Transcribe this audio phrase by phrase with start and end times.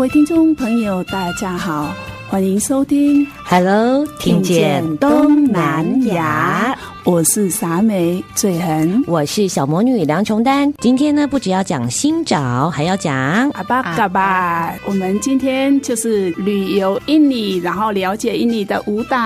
[0.00, 1.94] 位听众朋友，大家好，
[2.26, 6.74] 欢迎收听 Hello，听见东南亚。
[7.04, 10.70] 我是傻美嘴痕，我是小魔女梁琼丹。
[10.78, 13.14] 今天呢，不只要讲新找，还要讲
[13.52, 14.74] 阿巴嘎巴。
[14.84, 19.18] 我们今天就是旅游印尼，然后了解印尼的舞蹈。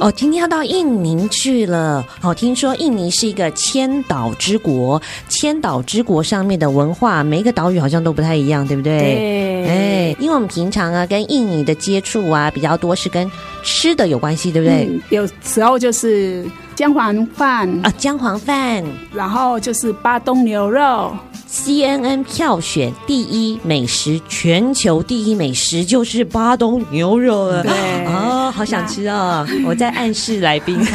[0.00, 2.04] 哦，今天要到印尼去了。
[2.22, 8.98] 哦，听说印尼是一个千岛之国，千岛之国上面的文化，每一个岛屿好像都不太一样，对不对？
[8.98, 9.66] 对。
[9.68, 13.30] 哎，因为我们平常啊，跟印尼的接触啊比较多，是跟
[13.62, 14.88] 吃的有关系，对不对？
[14.90, 16.44] 嗯，有时候就是。
[16.74, 18.82] 姜黄饭啊，姜黄饭，
[19.14, 21.14] 然后就是巴东牛肉。
[21.48, 27.62] CNN 票选第一美食，全球第一美食就是巴东牛肉了。
[27.62, 27.70] 对，
[28.06, 29.46] 哦，好想吃哦！
[29.66, 30.78] 我在暗示来宾。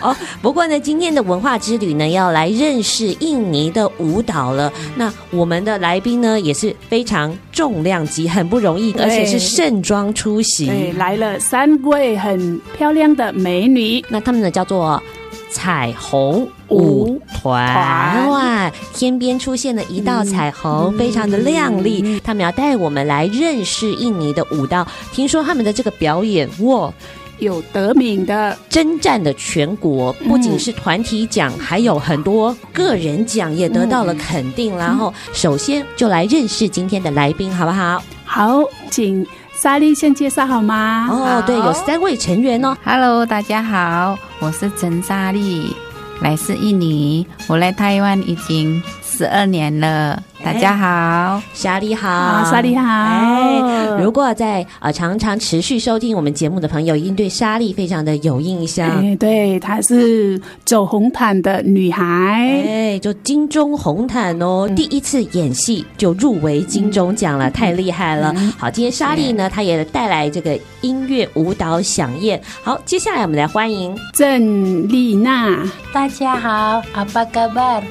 [0.00, 4.72] 哦，不过呢，今天的文化之旅呢，要来认识印尼的舞蹈了。
[4.96, 10.66] 那我们的来宾呢，也是非常重量级，很不容易，而且是盛装出席。
[10.66, 15.00] 对，来了三位很漂亮的美女，那他们呢叫做。
[15.48, 22.02] 彩虹舞团哇，天边出现了一道彩虹，嗯、非常的亮丽。
[22.04, 24.86] 嗯、他们要带我们来认识印尼的舞蹈。
[25.12, 26.92] 听说他们的这个表演哇，
[27.38, 34.74] 有得名的，征战的全国，不仅是团体奖，嗯、还有很多个人奖也得到了肯定。
[34.74, 38.02] 嗯、然后，首先就来认识今天的来宾，好不好？
[38.24, 38.60] 好，
[38.90, 39.26] 请。
[39.58, 41.08] 莎莉先介绍好吗？
[41.10, 42.76] 哦，好对，有三位成员哦。
[42.84, 45.74] Hello，大家好，我是陈莎莉，
[46.20, 50.22] 来自印尼，我来台湾已经十二年了。
[50.46, 52.86] 大家好，莎莉好，莎莉好。
[52.88, 53.58] 哎，
[54.00, 58.88] 如果在呃常常持续收听我们节目的朋友，一定对莎莉非常的有印象。
[58.88, 68.32] 哎，对，她是走红毯的女孩，哎，就金钟红毯哦，第一次演戏就入围金钟奖了，太厉害了。
[68.56, 72.40] 好，今天莎莉呢，她也带来这个音乐舞蹈响宴。
[72.62, 75.66] 好，接下来我们来欢迎郑丽娜。
[75.92, 77.82] 大家好，阿巴嘎巴。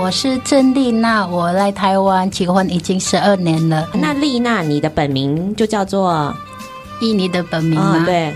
[0.00, 3.90] 我是郑丽娜，我来台湾结婚已经十二年了。
[3.92, 6.32] 那丽娜，你的本名就叫做
[7.00, 7.98] 印尼的本名吗？
[8.00, 8.32] 哦、对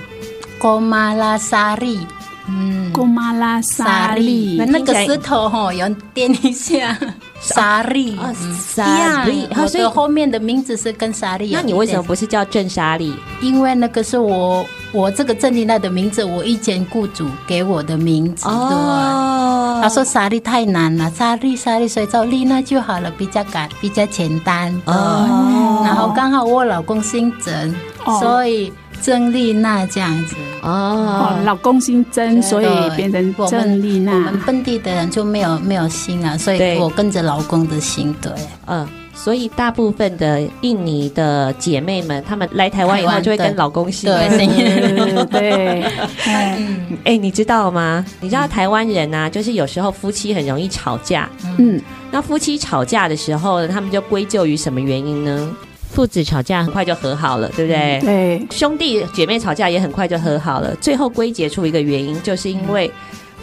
[0.60, 2.00] ，Komalasari。
[2.48, 4.64] 嗯，Komalasari。
[4.66, 6.98] 那个石头哈，要点一下。
[7.40, 8.16] 莎莉，
[8.56, 11.50] 莎莉，我的后面的名字是跟莎莉。
[11.52, 13.12] 那你为什么不是叫郑莎莉？
[13.40, 18.46] 因为那个是我，我这个郑丽娜的名字，我以前雇主给我的名字。
[18.48, 24.72] 哦，他说莎莉太难了，莎莉莎莉，所以叫丽娜就好了，比较简，比较简单。
[24.84, 27.74] 哦，然后刚好我老公姓郑，
[28.20, 28.72] 所以。
[29.02, 34.12] 郑丽娜这样子哦，老公姓曾，所以变成郑丽娜。
[34.12, 38.14] 我们本地的人就没有没有姓啊，所以我跟着老公的姓。
[38.22, 38.30] 对，
[38.66, 44.08] 嗯，所以大部分的印尼的姐妹们，她们来台湾以后就会跟老公姓。
[44.08, 45.82] 对对，
[46.28, 48.04] 嗯，哎，你知道吗？
[48.20, 51.28] 你知道台湾人啊，就是有时候夫妻很容易吵架。
[51.58, 51.82] 嗯，
[52.12, 55.56] 那夫妻吵架的时候呢，他们就归咎于什么原因呢？
[55.92, 58.00] 父子吵架很快就和好了，对不对？
[58.00, 60.74] 对，兄弟姐妹吵架也很快就和好了。
[60.80, 62.90] 最后归结出一个原因，就是因为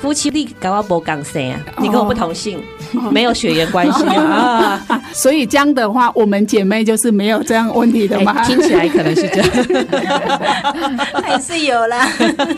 [0.01, 2.59] 夫妻力高阿伯港生啊，你跟我不同姓，
[3.11, 4.81] 没有血缘关系啊。
[5.13, 8.43] 所以这样的话，我们姐妹就是没有这样问题的吗？
[8.45, 9.41] 听起来可能是这
[10.01, 12.07] 样， 还是有啦。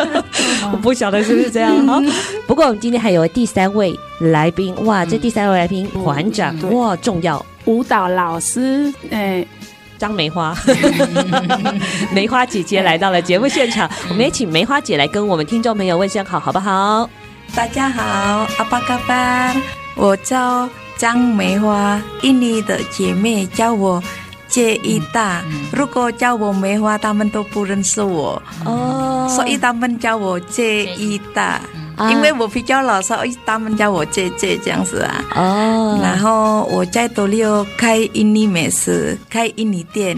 [0.72, 1.74] 我不晓得是不是这样。
[2.48, 9.46] 不过我们今天还有第三位来宾，哇，这第三位来宾团长哇，重要舞蹈老师，哎。
[10.02, 10.58] 张梅花，
[12.12, 17.08] 梅花姐姐来到了节目现场，我们也请梅花姐来跟我们听众朋友问声好，好不好？
[17.54, 19.56] 大家好，阿巴嘎巴，
[19.94, 20.68] 我叫
[20.98, 24.02] 张梅花，印尼的姐妹叫我
[24.48, 25.44] 接一大。
[25.72, 31.62] 如果叫我梅花，他们都不认识我哦，所以他们叫我接一大。
[32.10, 33.14] 因为我比较老，实
[33.46, 35.24] 他们叫我姐姐这样子啊。
[35.36, 40.18] 哦，然后我在斗六开印尼美食，开印尼店。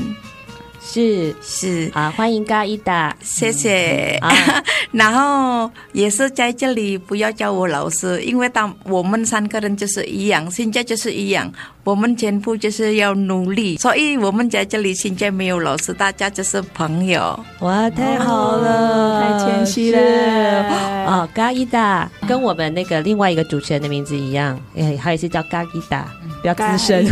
[0.85, 4.19] 是是啊，欢迎嘎伊达，谢谢。
[4.21, 4.30] 嗯、
[4.91, 11.50] 然后也是在这里，不要叫我老师，因为当我们三个人就是一样，现在就是一样，
[11.85, 17.39] 我们全部就是要努力，所以我们在这里现在没有老师，大家就是朋友。
[17.62, 21.07] 哇，太好了，太谦虚了。
[21.07, 26.06] 哦，嘎伊达跟我们那个另外一个主持人的名字一样，哎，他也是叫嘎伊达。
[26.43, 27.05] 比较资深，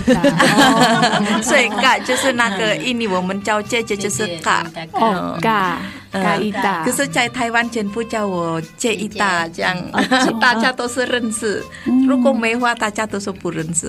[1.41, 4.61] 所以嘎就是那个印尼我们叫姐姐就是嘎
[4.91, 5.79] 哦嘎
[6.11, 9.73] 嘎伊达，可是在台湾全部叫我姐伊达这样，
[10.41, 11.63] 大家都是认识。
[12.05, 13.87] 如果没话，大家都说不认识。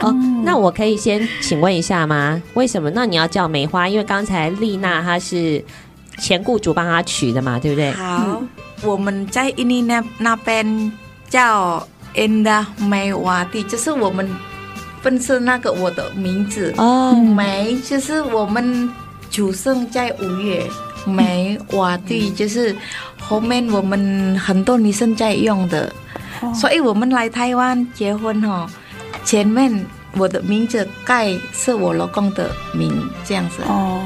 [0.00, 0.14] 哦，
[0.44, 2.40] 那我可以先请问一下吗？
[2.54, 2.88] 为什么？
[2.90, 3.88] 那你要叫梅花？
[3.88, 5.62] 因为刚才丽娜她是
[6.18, 7.90] 前雇主帮她取的嘛，对不对？
[7.90, 8.40] 好，
[8.84, 10.92] 我们在印尼那那边
[11.28, 14.30] 叫 Endah Maewati，就是我们。
[15.04, 18.88] 分是那个我的名字哦，梅就是我们
[19.30, 20.64] 出生在五月，
[21.06, 22.74] 梅瓦蒂就是
[23.20, 25.92] 后面我们很多女生在用的，
[26.54, 28.66] 所以我们来台湾结婚哈，
[29.26, 29.84] 前面
[30.16, 32.90] 我的名字盖是我老公的名
[33.26, 33.56] 这样子。
[33.68, 34.00] 哦，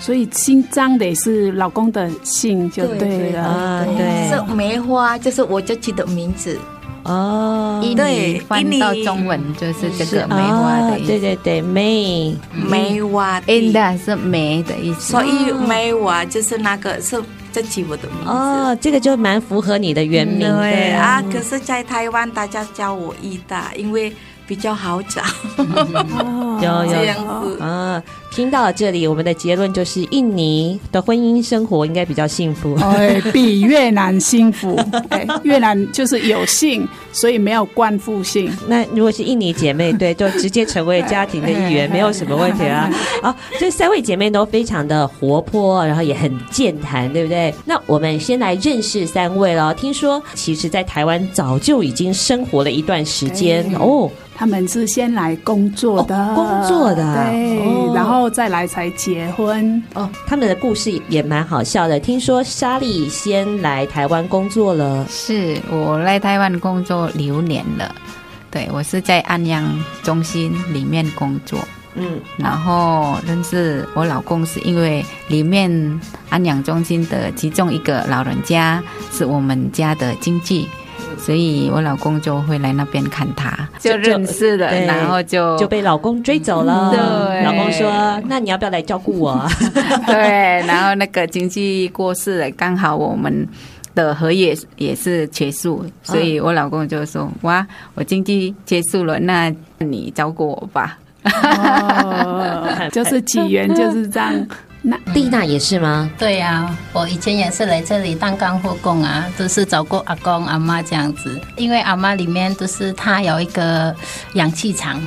[0.00, 6.58] 所以姓张的是老公的姓就对了，对，是梅花就是我自己的名字。
[7.04, 11.08] 哦，对，翻到中文就是这个梅花的意思。
[11.08, 15.12] 对对对，梅梅花，Endah 是梅的意思。
[15.12, 17.22] 所以梅花就是那个是
[17.52, 18.30] 这起我的名字。
[18.30, 20.40] 哦，这个就蛮符合你的原名。
[20.40, 24.12] 对啊，可是，在台湾大家叫我伊达，因为。
[24.44, 25.22] 比较好找，
[26.60, 28.02] 有有这样子啊！
[28.34, 34.74] 听到了这里，我们的结论就是，印尼的婚姻生活应该比较幸福，哎，比越南幸福。
[35.10, 38.50] 哎，越南就是有姓，所以没有冠夫性。
[38.66, 42.90] 那如果是印尼姐妹，对，就直接成为家庭的一员，没有什么问题啊。
[43.22, 47.54] 好，这三位姐妹都非常的活泼，然后也很健谈，对不对？
[47.66, 49.74] 那我们先来认识三位了。
[49.74, 54.10] 听说，其实，在台湾早就已经生活了一段时间哦。
[54.34, 59.82] 他们是先来工作的，哦、工作的，对，哦、然后再来才结婚。
[59.94, 61.98] 哦，他们的故事也蛮好笑的。
[62.00, 67.94] 听说莎莉先来台湾工作了，是我来台湾工作六年了。
[68.50, 69.64] 对，我是在安养
[70.02, 71.58] 中心里面工作，
[71.94, 80.68] 嗯，然后认识我老公是因为里面安养中心的其中一个老人家是我们家的亲戚。
[81.18, 86.90] 所以我老公就会来那边看他，就认识了，然后就就被老公追走了。
[86.90, 87.90] 对，老公说
[88.26, 89.46] ：“那你要不要来照顾我？”
[90.06, 93.46] 对，然后那个经济过世了，刚好我们
[93.94, 104.32] 的合约也是结束，所以我老公就说：“哇，我经济结束了，那你照顾我吧。”哦， 就是起源就是这样。
[104.84, 106.10] 那丽娜也是吗？
[106.18, 111.40] 对呀、啊，我以前也是来这里当干货工啊，都是找过阿公阿妈这样子。
[111.56, 113.94] 因为阿妈里面都是她有一个
[114.34, 115.00] 氧气厂，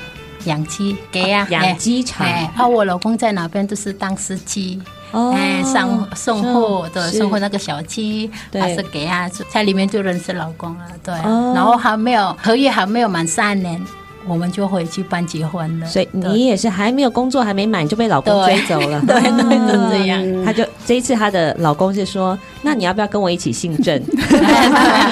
[0.46, 2.26] 氧气给呀，养鸡场。
[2.26, 11.14] 哎，啊，我老公在哪边都是当司机，哦，哎，送送货的，送货那个小鸡，他是给呀，在里面就认识老公了，对。
[11.16, 13.86] 哦、然后还没有合约还没有满三年。
[14.28, 19.22] 我们就回去办结婚了，所以你也是还没有工作，还没满就被老公追走了， 对，
[19.92, 20.46] 这样。
[20.46, 24.02] 他就这一次，他的老公是说：“那你要不要跟我一起姓郑？”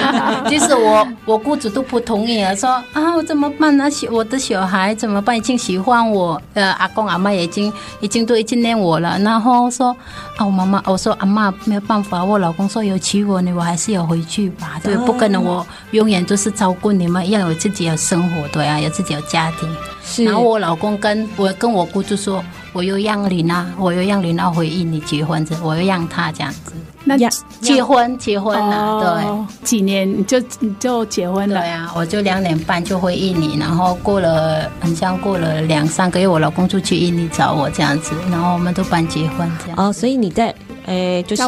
[0.48, 3.90] 其实我我雇主都不同意啊，说啊，我怎么办呢？
[3.90, 5.36] 小我的小孩怎么办？
[5.36, 9.94] 已经喜欢我，呃，阿公阿妈也已经已经都已经念我了，然后说
[10.36, 19.14] 啊，我妈妈我说阿妈没有办法，我老公说有娶我呢，我还是要回去吧，对，不可能我永远都是照顾你们，要有自己的生活，对啊，有自己。
[19.14, 20.24] 有家庭，是。
[20.24, 26.72] 然后我老公跟我跟我姑就说，我又让林娜，我又让林娜回印尼结婚，我又让他这样子。
[27.06, 27.16] 那
[27.60, 30.40] 结婚结婚了，哦、对，几年就
[30.78, 31.90] 就结婚了呀？
[31.94, 39.76] 我就两年半就回印尼，然后过了很像过了两三个月，我老公就去印尼找我这样子，然后我们都办结婚这样。
[39.78, 40.54] 哦，所以你在。
[40.86, 41.42] 哎，就是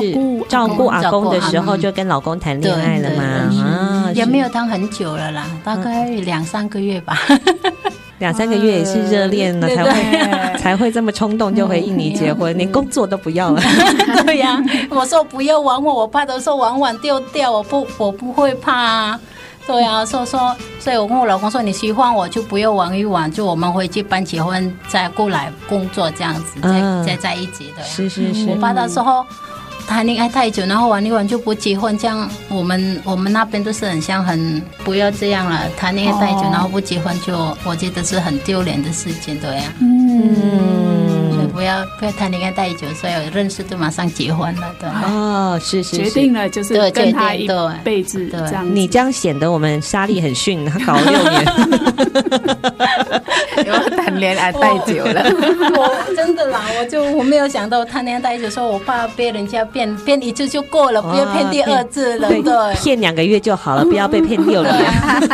[0.48, 3.22] 照顾阿公的时候，就跟老公谈恋爱了嘛？
[3.62, 7.18] 啊，也没有谈很久了啦，大概两三个月吧。
[8.18, 13.60] 两三个月也是热恋了，才会才会这么冲动就回印尼结婚，连工作都不要了。
[14.24, 14.58] 对呀，
[14.90, 19.20] 我说不要玩我，我怕的时候玩玩丢掉，我不我不会怕啊。
[19.66, 27.82] 对啊，所以说，所以我跟我老公说，你喜欢我就不要玩一玩，就我们回去办结婚再过来工作这样子，再再在一起的。
[27.82, 28.46] 是是是。
[28.48, 29.26] 我爸那时候
[29.86, 39.72] 谈恋爱太久，然后玩一玩就不结婚，这样我们我们那边都是很像很不要这样了，谈恋爱太久然后不结婚就我觉得是很丢脸的事情，对呀。
[39.80, 41.15] 嗯。
[41.56, 44.86] 不要不要谈恋爱太久，所以我认识就马上结婚了，对。
[44.88, 47.48] 哦，是是，决定了就是跟他一
[47.82, 48.66] 辈子这样。
[48.76, 51.42] 你这样显得我们莎莉很逊，他搞了六年，
[53.64, 55.24] 因为谈恋爱太久了。
[55.74, 62.74] 我真的啦，我就我没有想到谈恋爱太久，说我怕被人家骗骗一次就过了，不要骗第二次了，对。
[62.76, 64.74] 骗两个月就好了，不要被骗六年。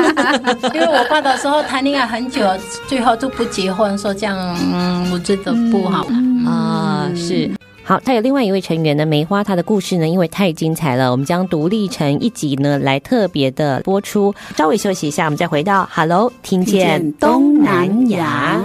[0.72, 2.46] 因为我爸的时候谈恋爱很久，
[2.86, 4.38] 最后就不结婚，说这样，
[4.72, 6.06] 嗯，我觉得不好。
[6.46, 7.50] 啊，是
[7.84, 14.32] 好，他有另外一位成员呢，梅花，他的故事呢，因为太精彩了，我们将独立成一集呢，来特别的播出。
[14.56, 18.62] 稍微休息一下，我们再回到 Hello，听见东南亚，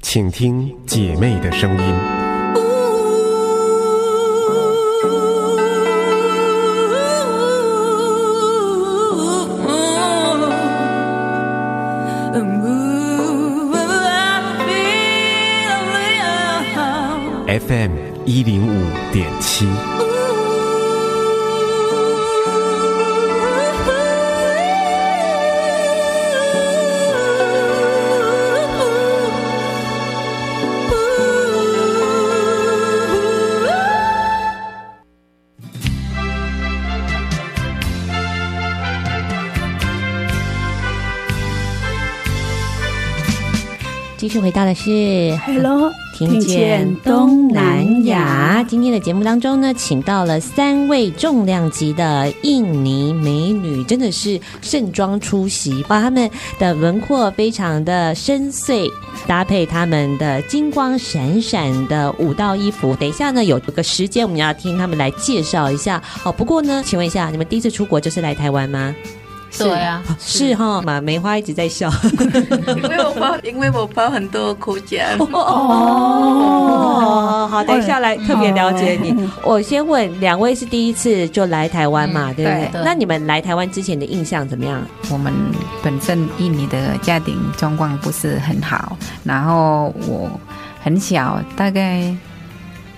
[0.00, 2.33] 请听姐妹的声音。
[17.60, 17.92] FM
[18.24, 19.64] 一零五点七。
[44.16, 46.03] 继续回到的是 Hello。
[46.14, 58.88] 听见东南亚，今天的节目当中呢，请到了三位重量级的印尼美女，真的是盛装出席，哇，她们的轮廓非常的深邃，
[59.26, 62.94] 搭配她们的金光闪闪的舞蹈衣服。
[62.94, 66.00] 等一下呢，有个时间我们要听他们来介绍一下。
[66.22, 68.94] 哦，不过呢，请问一下，你们第一次出国就是来台湾吗？
[69.58, 71.88] 对啊，是哈，马梅花一直在笑，
[72.76, 75.04] 因为我包，因为我包很多国家。
[75.32, 76.68] 哦，
[77.50, 79.14] 好，等一下来特别了解你。
[79.44, 82.32] 我先问两位是第一次就来台湾嘛？
[82.32, 82.70] 对不对？
[82.84, 84.82] 那你们来台湾之前的印象怎么样？
[85.10, 85.32] 我们
[85.82, 90.28] 本身印尼的家庭状况不是很好，然后我
[90.82, 92.12] 很小，大概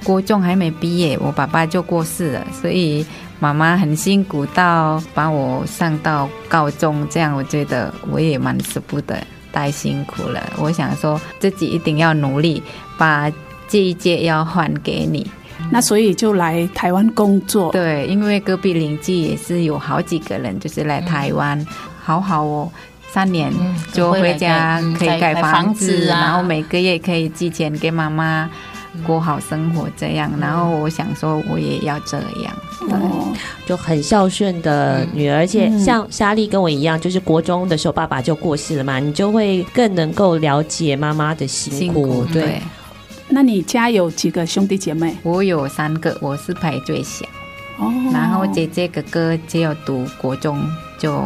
[0.04, 3.04] 国中还没毕业，我爸爸就过世了，所以。
[3.38, 9.16] 妈妈很辛苦到把我上到高中，这样我觉得我也蛮舍不得，
[9.52, 10.42] 太辛苦了。
[10.58, 12.62] 我想说自己一定要努力，
[12.96, 13.30] 把
[13.68, 15.30] 这一届要还给你。
[15.70, 17.72] 那所以就来台湾工作。
[17.72, 21.66] 对，因为隔壁邻居也是有好几个人，就是来台湾，嗯、
[22.02, 22.70] 好好哦，
[23.10, 23.52] 三年
[23.92, 28.48] 就回家可以盖房子，然后每个月可以寄钱给妈妈。
[29.04, 32.98] 过好生活这样，然后我想说我也要这样，对，
[33.66, 42.60] 就很孝顺的女儿，而且像莎莉跟我一样，就是国中的时候爸爸就过世了嘛，你就会更能够了解妈妈的辛苦，对。
[43.28, 45.16] 那你家有几个兄弟姐妹？
[45.24, 47.26] 我有三个，我是排最小，
[47.78, 50.60] 哦，然后姐姐哥哥只有读国中
[50.96, 51.24] 就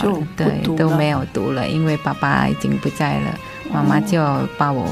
[0.00, 3.38] 就，对，都没有读了，因为爸爸已经不在了，
[3.72, 4.24] 妈妈就
[4.56, 4.86] 把我。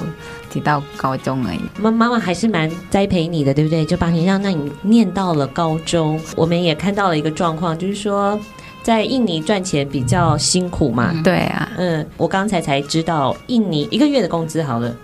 [0.50, 3.84] 提到高中而已，妈妈妈还是蛮栽培你的，对不对？
[3.84, 6.20] 就把你让那你念到了高中。
[6.36, 8.38] 我们也看到了一个状况，就是说
[8.82, 11.10] 在印尼赚钱比较辛苦嘛。
[11.14, 14.94] 嗯、对啊，嗯，我刚才才知道，印尼一个月的工资好了，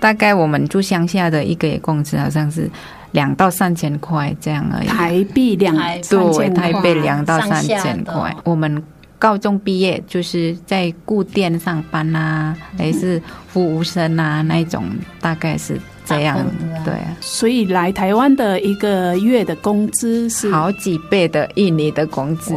[0.00, 2.70] 大概我们住乡下的一个月工资好像是
[3.12, 4.86] 两到三千块这样而已。
[4.86, 5.74] 台币两
[6.08, 8.82] 对，台币两到三千块，我们。
[9.22, 14.84] 高中毕业就是在固店上班啊，还是服务生啊那种，
[15.20, 16.44] 大概是这样。
[16.84, 22.52] 对啊，所以来台湾的一个月的工资是好几倍的印尼的工资，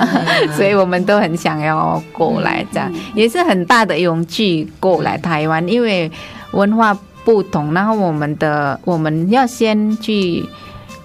[0.56, 6.10] 所以我们都很想要过来，这样也是很大的勇气过来台湾，因为
[6.52, 10.42] 文化不同，然后我们的我们要先去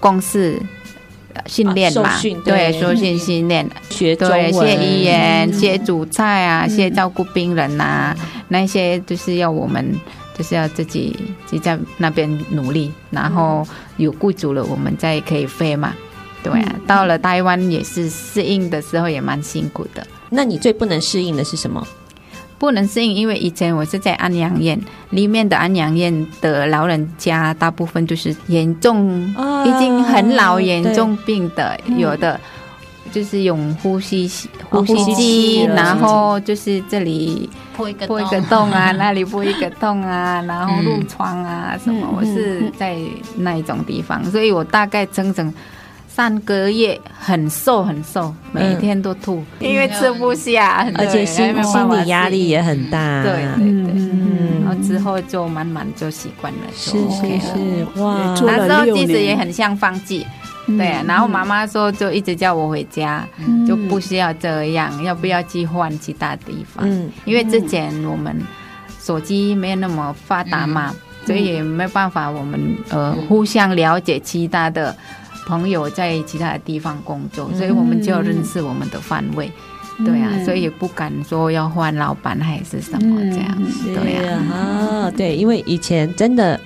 [0.00, 0.58] 公司。
[1.46, 9.94] 训练嘛，啊、对，受训训练，学对，学语言，学煮菜啊，学照顾病人啊，嗯、那些就是要我们，
[10.36, 11.16] 就是要自己
[11.50, 15.94] 就在那边努力，然后有雇主了，我们再可以飞嘛。
[16.42, 16.52] 对
[16.86, 20.06] 到了台湾也是适应的时候也蛮辛苦的。
[20.28, 21.86] 那你最不能适应的是什么？
[22.58, 24.80] 不能适应，因为以前我是在安养院
[25.10, 29.28] 里面的安养院的老人家，大部分就是严重，
[29.66, 32.40] 已经很老、严重病的，有的
[33.12, 34.30] 就是用呼吸
[34.70, 38.70] 呼吸机，然后就是这里破一个破一个洞。
[38.70, 42.96] 啊， 那里破一个洞啊， 然后褥疮啊什么，我是在
[43.36, 45.52] 那一种地方，所以我大概整整。
[46.14, 53.24] 三个月很瘦很瘦，每天都吐，嗯、因为吃不下，而且心心理压力也很大。
[53.24, 60.24] 对对对，嗯，然后之后就慢慢就习惯了，是是是，哇，那时候其实也很像放弃，
[60.68, 60.94] 嗯、对。
[61.04, 66.88] 然后妈妈说，就一直叫我回家，嗯、就不需要这样，要不要去换其他地方？
[66.88, 68.40] 嗯，因为之前我们
[69.02, 74.96] 手机没有那么发达嘛，嗯、所以也没办法，我们呃互相了解其他的。
[75.46, 79.50] 朋友在其他的地方工作，所以我们就要认识我们的范围，
[79.98, 86.60] 嗯、对啊，所以也不敢说要换老板还是什么这样，嗯、对啊，啊，对，因为以前真的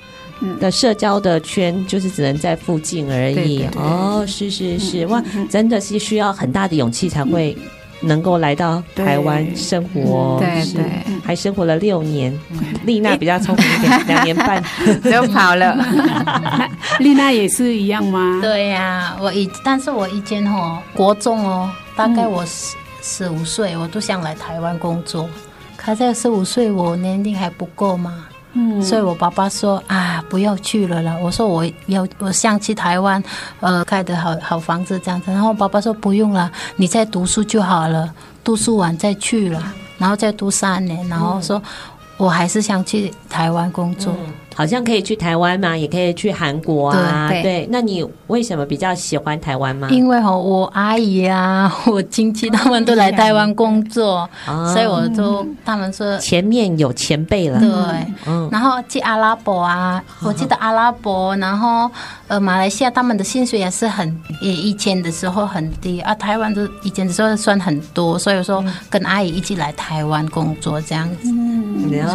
[0.60, 3.82] 的社交的圈就是只能在附近而已，对对对。
[3.82, 7.56] 哦，是是是，哇，真的是需要很大的勇气才会。
[8.00, 10.84] 能够来到台湾生活，对对，
[11.24, 12.36] 还生活了六年。
[12.84, 14.62] 丽娜比较聪明一点， 两年半
[15.02, 15.76] 就跑了。
[17.00, 18.38] 丽娜也是一样吗？
[18.40, 25.28] 对呀，我以但是我以前哦，国中哦，大概我十十五岁，我都想来台湾工作。
[25.76, 28.26] 可是十五岁我年龄还不够嘛。
[28.60, 31.16] 嗯，所以我爸爸说啊，不要去了啦。
[31.22, 33.22] 我说我要，我想去台湾，
[33.60, 35.30] 呃，盖的好好房子这样子。
[35.30, 38.12] 然后爸爸说不用了，你再读书就好了，
[38.42, 39.62] 读书完再去了，
[39.96, 41.06] 然后再读三年。
[41.06, 41.62] 然后说，
[42.16, 44.12] 我还是想去台湾工作。
[44.18, 47.28] 嗯好像可以去台湾嘛，也可以去韩国啊。
[47.28, 49.86] 对，对，那你为什么比较喜欢台湾吗？
[49.88, 57.60] 因为哈，我阿姨啊， 我亲戚他们都来台湾工作，哦、所以我就他们说前面有前辈了。
[57.60, 57.68] 对，
[58.26, 61.88] 嗯、然后去阿拉伯啊，我记得阿拉伯，然后
[62.26, 71.30] 呃，马来西亚他们的薪水也是很，也以前的时候很低啊，台湾的以前的时候算很多，所以说跟阿姨一起来台湾工作这样子。
[71.30, 72.08] 嗯，了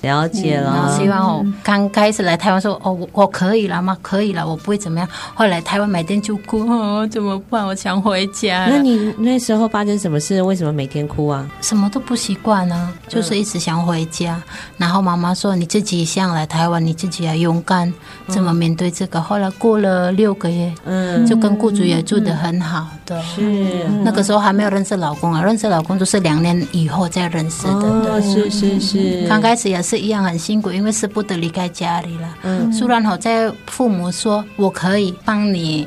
[0.00, 0.96] 解，了解了。
[0.96, 1.44] 希望我。
[1.64, 3.96] 刚开始来台湾说哦，我我可以了吗？
[4.02, 5.08] 可以了，我不会怎么样。
[5.32, 7.66] 后来台湾每天就哭，哦，怎么办？
[7.66, 8.66] 我想回家。
[8.68, 10.42] 那你那时候发生什么事？
[10.42, 11.48] 为什么每天哭啊？
[11.62, 14.34] 什么都不习惯呢，就是一直想回家。
[14.34, 17.90] 嗯、然后妈妈说：“你自己想来台湾，你自己要勇敢，
[18.28, 22.86] 怎么面对这个？”嗯、后来过了六个月，嗯，就跟雇主也住得很好。
[23.06, 23.40] 的，是、
[23.86, 27.72] 嗯、那个时候还没有认识老公啊，认识老公都是两年以后再认识的。
[27.72, 29.26] 哦，是是是。
[29.28, 32.28] 刚开始也是一样很辛苦，因为舍不得离开家里了。
[32.42, 35.86] 嗯，虽然好在父母说我可以帮你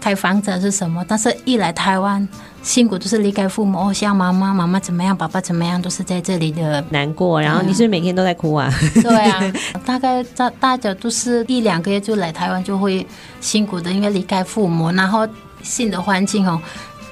[0.00, 2.26] 开房子是什么，但是一来台湾
[2.62, 7.40] 辛苦就是离开父母，哦，像妈妈妈妈怎么样，爸爸怎么样，都是在这里的难过。
[7.40, 8.72] 然后你是每天都在哭啊？
[9.02, 9.52] 对啊，
[9.84, 13.06] 大概大大家都是一两个月就来台湾就会
[13.40, 15.28] 辛苦的，因为离开父母，然后
[15.62, 16.60] 新的环境哦，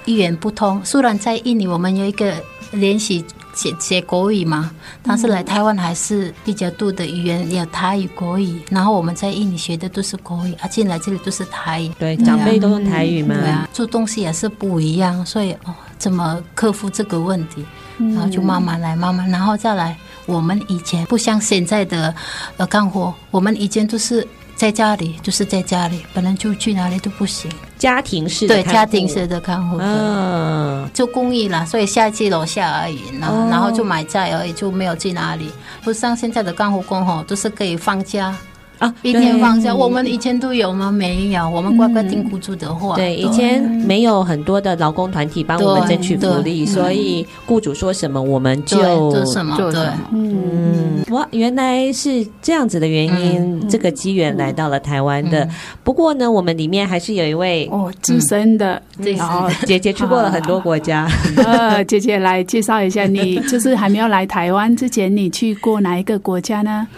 [0.04, 0.80] 一言不通。
[0.84, 2.34] 虽然在印尼我们有一个
[2.72, 3.24] 联系。
[3.60, 4.70] 写写国语嘛，
[5.02, 11.90] 但是来台湾还是比较多的语言有台语、国语，然后我们在印尼学的都是国语，啊，进来这里都是台语。
[11.98, 13.34] 对，长辈都用台语嘛。
[13.34, 17.62] 对啊，做东西也是不一样，所以哦，怎么克服这个问题？
[17.98, 19.94] 然后就慢慢来，慢慢，然后再来。
[20.24, 22.14] 我们以前不像现在的
[22.56, 24.26] 呃干活，我们以前都是。
[24.60, 27.50] 在家里就是在家里，本来就去哪里都不行。
[27.78, 35.50] 家庭式的对家庭式的看护，嗯，就公益啦，所以下去楼下而已，然后然后就买菜而已，就没有去哪里。
[35.82, 38.36] 不像现在的看护工吼，都是可以放假。
[38.80, 40.90] 啊，一天放假，我们以前都有吗？
[40.90, 42.96] 没有，我们乖乖听雇主的话。
[42.96, 48.78] 对，以前没有很多的劳工团体帮我们争取福利，所以雇主说什么我们就
[49.10, 49.54] 做什么。
[49.70, 55.46] 对，嗯，哇，原来是这样子的原因，这个机缘来到了台湾的。
[55.84, 61.06] 不过呢，我们里面还是有一位哦资深的，然后姐姐去过了很多国家。
[61.36, 66.88] 呃，姐姐来介绍一下，你就是还没有来台湾之前，你去过哪一个国家呢？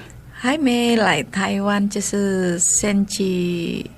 [0.45, 3.89] 还没来台湾，就是先去，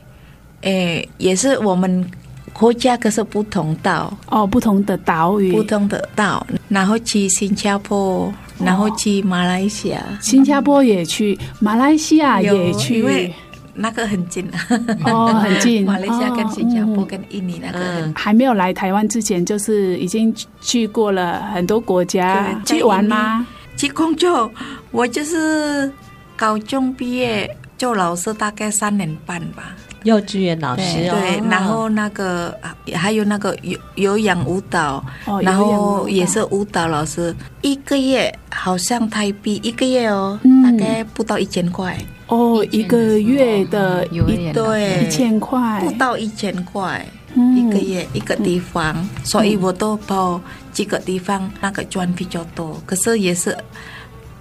[0.60, 2.04] 诶，也是我们
[2.52, 4.14] 国家可是不同岛。
[4.28, 13.34] 哦，不同的岛屿，不同的岛，然后去新加坡，然后去马来西亚，新加坡也去，马来西亚也去，因为
[13.72, 14.46] 那个很近。
[14.50, 14.68] 啊，
[15.06, 20.30] 哦，很近， 马来西亚跟新加坡跟印尼那个，还没有来台湾之前，就是已经
[20.60, 23.46] 去过了很多国家，去玩吗？
[23.78, 24.52] 去工作，
[24.90, 25.90] 我就是。
[26.36, 32.56] 高中毕业做老师大概三年半吧，幼稚园老师哦，对，然后那个
[32.94, 40.62] 还有那个有有氧舞蹈，哦然后也是舞蹈老师，一个月好像台币一个月哦，嗯。
[40.64, 41.96] 大概不到一千块。
[42.28, 47.06] 哦，一个月的有一对一千块，不到一千块。
[47.34, 47.56] 嗯。
[47.56, 50.40] 一个月一个地方，所以我都跑
[50.72, 52.80] 几个地方，那个赚比较多。
[52.86, 53.56] 可是也是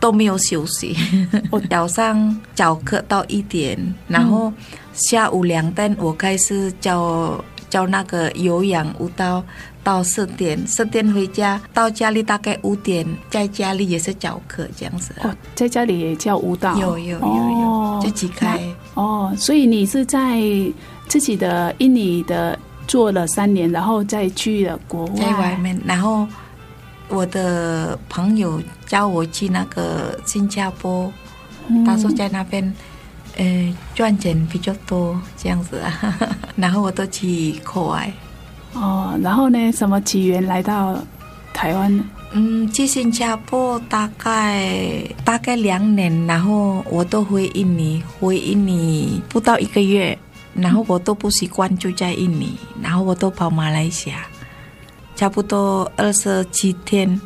[0.03, 0.93] 都没有休息，
[1.49, 4.51] 我早上教课到一点，然后
[4.91, 9.41] 下午两点我开始教教那个有氧舞蹈
[9.81, 15.13] 到四点，四点回家，到家里大概五点，在家里也是教课这样子。
[15.23, 18.59] 哦，在家里也教舞蹈，有有有有，哦自己开。
[18.95, 20.41] 哦，所以你是在
[21.07, 22.59] 自己的印尼的。
[22.85, 25.79] 做了三年，然后再去了国外，在外面。
[25.85, 26.27] 然后
[27.13, 31.11] 我的朋友叫我去那个新加坡，
[31.67, 32.73] 嗯、他说在那边，
[33.37, 36.17] 呃，赚钱比较多，这样子啊。
[36.57, 38.11] 然后我都去国外。
[38.73, 39.71] 哦，然后呢？
[39.71, 40.97] 什么机缘来到
[41.53, 42.03] 台湾？
[42.31, 50.17] 嗯，去新加坡大概大概两年，然后我都回印尼，回印尼不到一个月。
[50.55, 54.17] 然后我都不习惯住在印尼，然后我都跑马来西亚，
[55.23, 57.21] 差不多二十七天，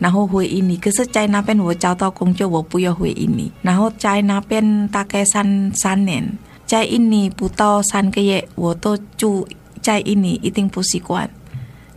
[0.00, 0.76] 然后回印尼。
[0.76, 3.52] 可是，在那边我找到工作，我不要回印尼。
[3.62, 6.28] 然后在那边大概三三年，
[6.66, 9.46] 在印尼不到三个月，我都住
[9.80, 11.30] 在印尼，一定不习惯。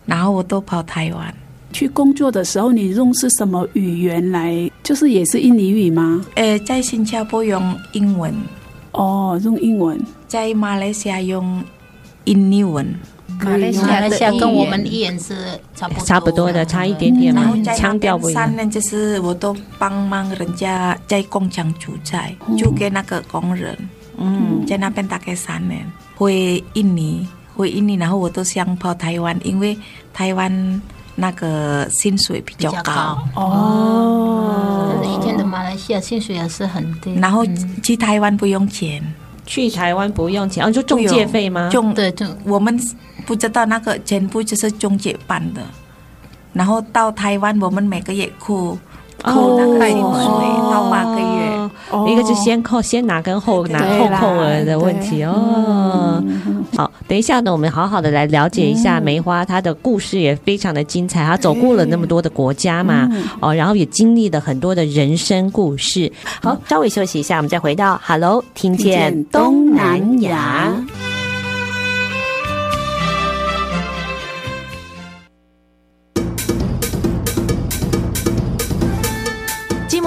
[0.05, 1.33] 然后我都跑台湾
[1.73, 4.69] 去工作的时候，你用是什么语言来？
[4.83, 6.23] 就是也是印尼语吗？
[6.35, 8.31] 呃，在新加坡用英文。
[8.91, 9.99] 哦，用英文。
[10.27, 11.63] 在马来西亚用
[12.25, 12.87] 印尼文，
[13.39, 18.45] 马来西亚的语言跟我们语言是差不多差不多的，差一点点嘛，腔调不一样。
[18.45, 23.77] 三年就是我都帮忙人家在工厂煮菜，就给那个工人。
[24.17, 27.25] 嗯，在那边大概三年，回印尼，
[27.55, 29.77] 回印尼，然后我都想跑台湾，因为
[30.13, 30.81] 台湾
[31.15, 33.17] 那个薪水比较高。
[33.35, 37.13] 哦，以前的马来西亚薪水也是很低。
[37.15, 37.45] 然后
[37.81, 39.01] 去台湾不用钱。
[39.49, 41.69] 去台湾不用钱，哦，就中介费吗？
[41.71, 42.79] 中对，中我们
[43.25, 45.63] 不知道那个全部就是中介办的，
[46.53, 48.77] 然后到台湾我们每个月扣
[49.23, 50.03] 扣那个薪水
[50.71, 56.23] 到八个月，哦、一个是先扣先拿跟后拿后扣额的问题哦。
[56.75, 66.11] 好，等一下呢，我们好好的来了解一下梅花，她的故事也非常的精彩，她走过了那么多的国家嘛，哦，然后也经历了很多的人生故事。
[66.41, 70.73] 好，稍微休息一下，我们再回到 Hello，听见东南亚。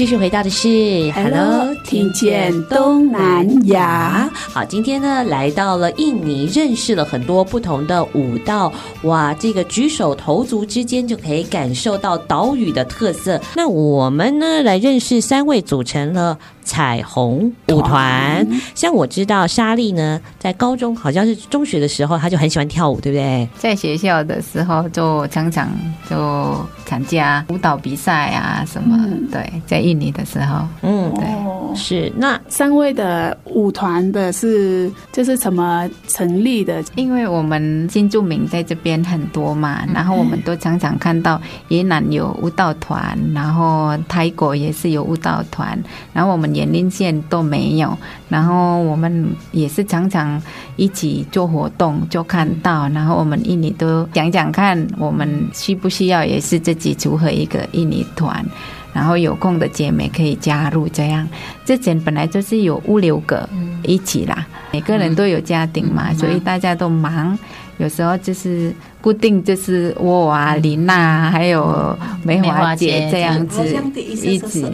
[0.00, 4.30] 继续回到的是 Hello，听见东南亚。
[4.32, 8.72] 好，今天呢来到了印尼，认识了很多不同的舞蹈。
[9.02, 13.38] 哇，这个举手投足之间就可以感受到岛屿的特色。
[13.54, 16.38] 那我们呢来认识三位组成了
[16.70, 18.46] 彩虹舞团。
[18.76, 23.48] 像我知道莎莉呢，在高中好像是中学的时候，她就很喜欢跳舞，对不对？
[23.58, 25.68] 在学校的时候就常常
[26.08, 26.54] 就
[26.86, 28.96] 参加舞蹈比赛啊什么。
[29.00, 36.84] 嗯、对，在印尼的时候，嗯，对，哦、是那三位的舞团的是这、就是怎么成立的？
[36.94, 45.76] 因为我们新住民在这边很多嘛，然后我们都常常看到越南有舞蹈团，然后泰国也是有舞蹈团，
[46.12, 47.96] 然后我们员林县都没有，
[48.28, 50.40] 然后我们也是常常
[50.76, 58.44] 一起做活动，就看到，然后我们印尼都讲讲看，我们需不需要也是自己组合一个印尼团。
[58.92, 61.26] 然后有空的姐妹可以加入，这样。
[61.64, 63.48] 之前本来就是有五六个
[63.84, 67.38] 一起啦，每个人都有家庭嘛，所以大家都忙，
[67.80, 73.62] 有时候就是固定就是我啊、林娜还有梅华姐这样子
[73.96, 74.66] 一起。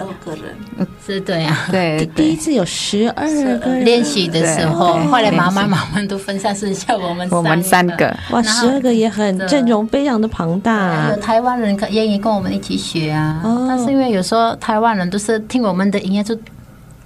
[1.07, 3.29] 是对啊，对，第一次有十二
[3.61, 16.37] 个练习的时候，后来妈妈妈妈都分散，剩下我们我们三个，哇，十二个也很阵容非常的庞大，有台湾人可愿意跟我们一起学啊，但是因为有时候台湾人都是听我们的音乐就。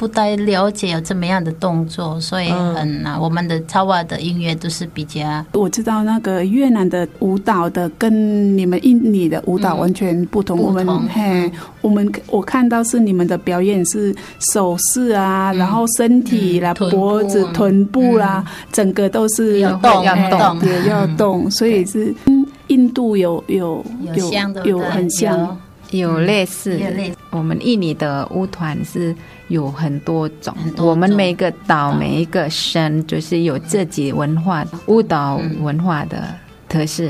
[0.00, 3.20] 不太了解有这么样的动作，所以很难。
[3.20, 10.58] 我们的超瓦的音乐都是比较，我知道那个越南的舞蹈的跟你们印尼的舞蹈完全不同。
[10.58, 14.16] 我们嘿，我们我看到是你们的表演是
[14.54, 22.14] 手势啊，然后身体啦、脖子、臀部啦，整个都是要动，要动，也要动，所以是
[22.68, 23.84] 印度有有
[24.14, 25.58] 有有很像。
[25.90, 26.81] 有类似，
[27.31, 29.14] 我们印尼的舞团是
[29.48, 30.55] 有很多种。
[30.79, 36.33] 我们每个岛、每一个省，就是有自己文化舞蹈文化的
[36.68, 37.09] 特色。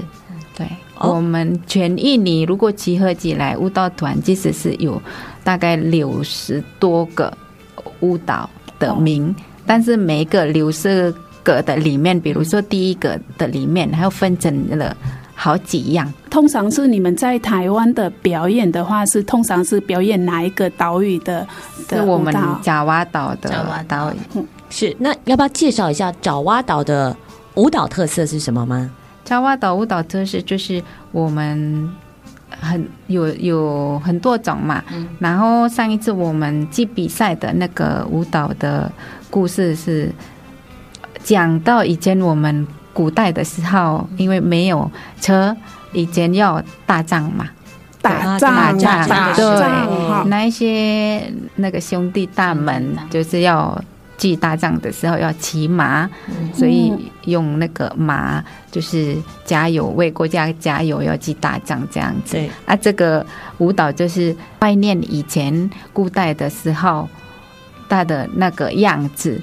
[0.57, 0.67] 对，
[0.99, 5.01] 我们全印尼如果集合起来，舞蹈团其实是有
[5.45, 7.33] 大概六十多个
[8.01, 9.35] 舞蹈的名，
[9.67, 14.97] 但是每个六十个的里面，比如说第一个的里面，还有分成了。
[15.43, 21.49] 好几样，通常是你们在台湾的表演的话，是通常是表演哪一个岛屿的？
[21.89, 22.31] 是我们
[22.63, 24.45] 爪哇岛的爪哇岛屿。
[24.69, 27.17] 是，那要不要介绍一下爪哇岛的
[27.55, 28.91] 舞蹈特色是什么吗？
[29.25, 31.91] 爪哇岛舞蹈特色就是我们
[32.61, 34.85] 很有有很多种嘛。
[34.93, 38.93] 嗯、然后上一次我们去比赛的那个舞蹈的
[39.31, 40.13] 故事是
[41.25, 42.67] 讲到以前我们。
[42.93, 45.57] 古代的时候，因为没有车，
[45.93, 47.49] 以前要打仗嘛，
[48.03, 53.83] 打仗，打仗，对，那一些那个兄弟大们就是要
[54.19, 56.09] 去打仗的时候要骑马，
[56.55, 56.93] 所以
[57.25, 62.39] 用那个马就是加油，为国家加油，要去打仗这样子。
[62.67, 63.25] 啊，这个
[63.59, 67.09] 舞蹈就是怀念以前古代的时候。
[67.91, 69.39] 他的那个样子，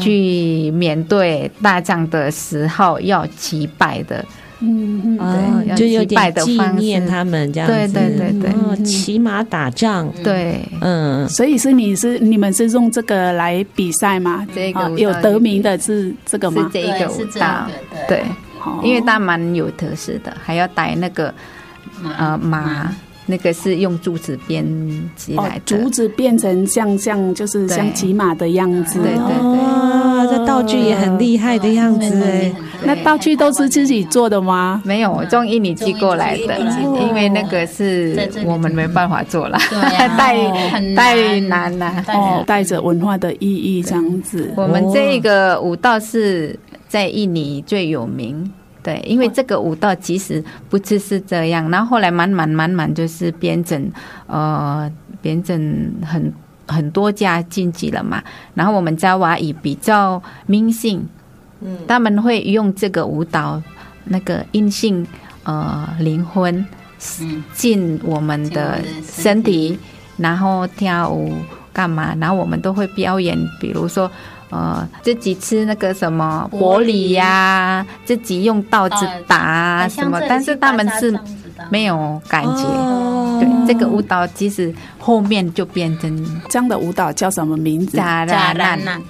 [0.00, 4.24] 去面对大仗的时候要击败的，
[4.60, 14.46] 嗯，对，就有点纪念他们这样子，对对对对，骑马打仗，对，嗯，所以是你是你们是用这个来比赛吗？
[14.54, 16.62] 这个有得名的是这个吗？
[16.62, 17.66] 是这一个舞蹈，
[18.06, 18.22] 对，
[18.84, 21.34] 因为大蛮有特色的，还要带那个
[22.16, 22.94] 呃马。
[23.26, 24.64] 那个是用竹子编
[25.16, 32.52] 起来的，竹子变成像像就是像骑马的样子，对对对，这道具也很厉害的样子哎。
[32.84, 34.80] 那道具都是自己做的吗？
[34.84, 36.58] 没有，我从印尼寄过来的，
[37.00, 41.76] 因为那个是我们没办法做了，太太 难。
[41.78, 42.04] 了。
[42.08, 44.52] 哦，带着文化的意义这样子。
[44.56, 46.56] 我们这个舞蹈是
[46.88, 48.50] 在印尼最有名。
[48.86, 53.90] 对，因为这个舞蹈其实不只是这样，然后后来慢慢慢慢就是编整，
[54.28, 54.88] 呃，
[55.20, 56.32] 编整很
[56.68, 58.22] 很多家晋级了嘛。
[58.54, 61.04] 然后我们家娃也比较迷信，
[61.62, 63.60] 嗯，他们会用这个舞蹈
[64.04, 65.04] 那个阴性
[65.42, 66.64] 呃灵魂
[67.52, 69.76] 进我们的身体，
[70.16, 71.32] 然后跳舞
[71.72, 72.14] 干嘛？
[72.20, 74.08] 然后我们都会表演，比如说。
[74.50, 81.18] 呃，自己吃那个什么玻璃呀、啊，自己用刀子打、啊、什么，但是他们是
[81.68, 82.62] 没有感觉。
[82.62, 87.96] 哦、对，这个舞蹈其实后面就变成这样的舞蹈叫什么名字？
[87.96, 89.02] 加拉南，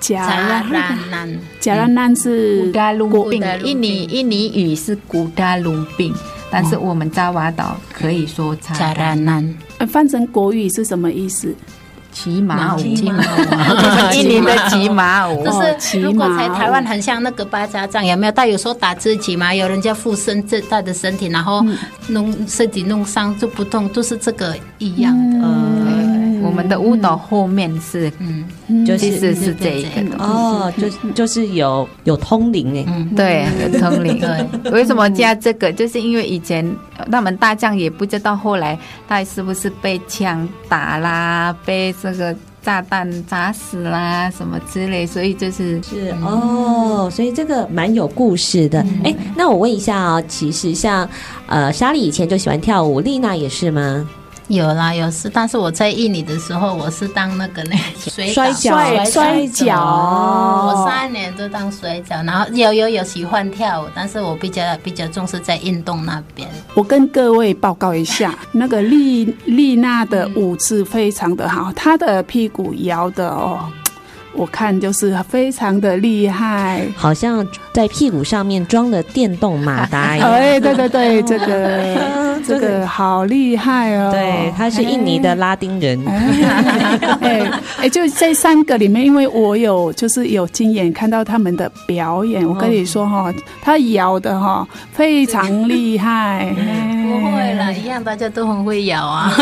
[0.00, 6.12] 加拉南，加拉南是古达鲁宾，印尼印尼语是古达鲁宾，
[6.50, 9.54] 但是我们爪哇岛可以说加拉兰。
[9.88, 11.54] 翻成国语是什么意思？
[12.14, 18.32] 骑马舞，骑马舞， 印尼的骑马舞，就是如果在台湾很像那个八家将，有没有？
[18.32, 21.62] 但有时候打自己嘛，有人家附身这他的身体，然后
[22.08, 26.13] 弄身体弄伤就不动，都是这个一样的。
[26.44, 34.20] 我们的舞蹈后面是，嗯，就是是这一个哦，就就是有有通灵哎，对，有通灵。
[34.20, 35.72] 对，为什么加这个？
[35.72, 36.64] 就是因为以前
[37.10, 38.78] 他们大将也不知道后来
[39.08, 48.84] 他是不是被枪打啦，被这个炸弹炸死啦什么之类，所以就是是哦，所以这个蛮有故事的。
[49.04, 51.08] 哎，那我问一下哦，其实像
[51.46, 54.08] 呃莎莉以前就喜欢跳舞，丽娜也是吗？
[54.48, 58.76] 有啦，有是，但是我在印尼的时候，我是当那个那摔跤
[59.06, 66.46] 摔跤，我三年都当摔跤，然后有有有喜欢跳舞，但是我比较比较重视在运动那边。
[66.74, 73.60] 我跟各位报告一下， 那个丽丽娜的舞姿非常的好，她的屁股摇的哦，
[74.36, 80.30] 我看就是非常的厉害，好像在屁股上面装了电动马达一样。
[80.32, 81.94] 哎，对对对，这个。
[81.94, 84.10] 啊， 这个好厉害哦！
[84.12, 85.98] 对，他是印尼的拉丁人。
[86.06, 96.54] 哎 哎，就这三个里面，因为我有就是有亲眼看到他们的表演，我跟你说哈，他摇的哈非常厉害。
[97.04, 99.32] 不会啦，一样，大家都很会摇啊。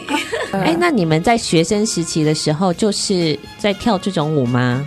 [0.52, 4.86] 哎，那你们在学生时期的时候，就是在跳这种舞吗？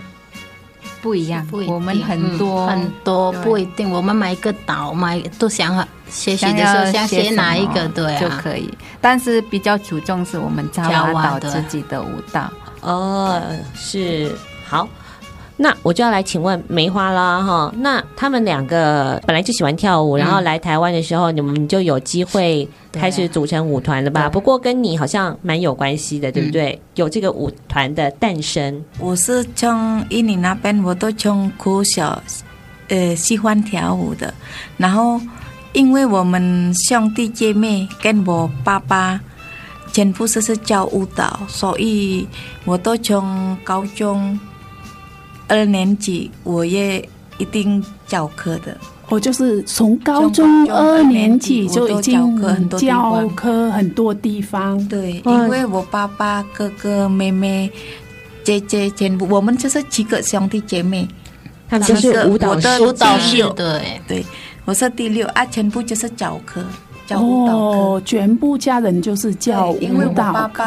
[1.02, 3.90] 不一样，不一我们很多、嗯、很多不一定。
[3.90, 8.72] 我们买一个岛，买都想好学习的时候想学哪一个，对、啊、就可以。
[9.00, 10.82] 但是比较注重是我们教
[11.14, 12.52] 导自己的舞蹈。
[12.80, 13.40] 哦，
[13.74, 14.30] 是
[14.66, 14.88] 好。
[15.62, 24.26] 那我就要来请问梅花啦哈，那他们两个本来就喜欢跳舞，然后来台湾的时候，你们就有机会开始组成舞团了吧？
[24.30, 26.80] 不过跟你好像蛮有关系的，对不对？
[26.94, 28.82] 有这个舞团的诞生。
[28.98, 32.18] 我是从印尼那边，我都从国小
[32.88, 34.32] 呃喜欢跳舞的，
[34.78, 35.20] 然后
[35.74, 39.20] 因为我们兄弟姐妹跟我爸爸
[39.92, 42.26] 全部是是教舞蹈，所以
[42.64, 44.40] 我都从高中。
[45.50, 47.06] 二年级我也
[47.38, 48.76] 一定教课的，
[49.08, 52.14] 我就是从高中二年级就已经
[52.78, 54.82] 教课很多地方。
[54.88, 57.68] 对，因为我爸爸、哥哥、妹妹、
[58.44, 61.06] 姐姐全部，我们就是七个兄弟姐妹。
[61.68, 63.80] 他们就是舞蹈，舞蹈系的。
[64.06, 64.24] 对，
[64.64, 66.64] 我是第六啊，全部就是教课，
[67.06, 70.64] 教舞蹈课，全部家人就是教舞蹈课。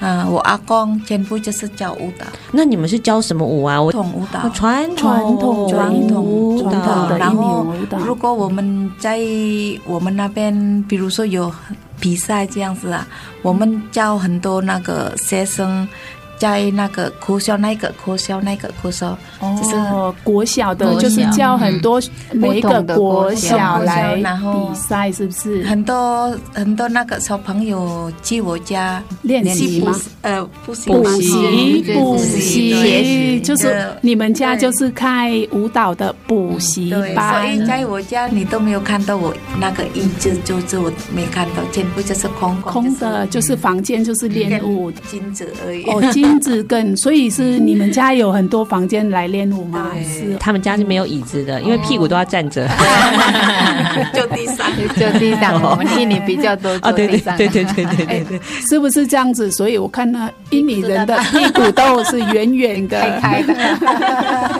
[0.00, 2.26] 啊，我阿公全部就是教舞蹈。
[2.52, 3.76] 那你们是教什么舞啊？
[3.76, 7.16] 传统舞蹈，传传统传统舞蹈。
[7.16, 7.66] 然后，
[8.04, 9.18] 如果我们在
[9.86, 11.52] 我们那边，比如说有
[11.98, 13.06] 比赛这样子啊，
[13.42, 15.88] 我们教很多那个学生。
[16.38, 19.76] 在那个国小，那个国小，那个国小，就是
[20.22, 22.00] 国小的，就是教很多
[22.32, 25.64] 每一个国小来比赛，是不是？
[25.64, 29.94] 很多很多那个小朋友去我家练习吗？
[30.22, 37.56] 呃，补习，补习，补习，就是你们家就是开舞蹈的补习班。
[37.56, 45.84] 所以在我家你都没有看到我那个椅子，就是我没看到，全部就是空空的，就是房间就是练舞金子而已。
[45.84, 49.90] 哦，金子跟，所以是你们家有很多房间来练舞吗？
[50.04, 52.66] 是他们家是没有椅子的，因为屁股都要站着。
[54.12, 55.60] 就地上， 就地上。
[55.62, 57.36] 我们印尼比较多 坐地上。
[57.36, 59.50] 对对对对对对，是不是这样子？
[59.50, 63.54] 所以我看到印尼人的屁股都是圆圆的、开开的。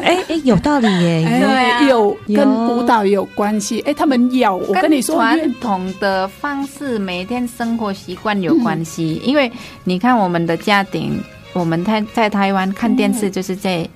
[0.02, 3.80] 哎哎，有道理耶，有跟舞蹈有关系。
[3.86, 9.20] 哎，他们有，我跟你说，传统的方式，每天生活习惯有关系。
[9.24, 9.50] 因为
[9.84, 11.20] 你看我们的家庭。
[11.58, 13.88] 我们在在台湾看电视就是在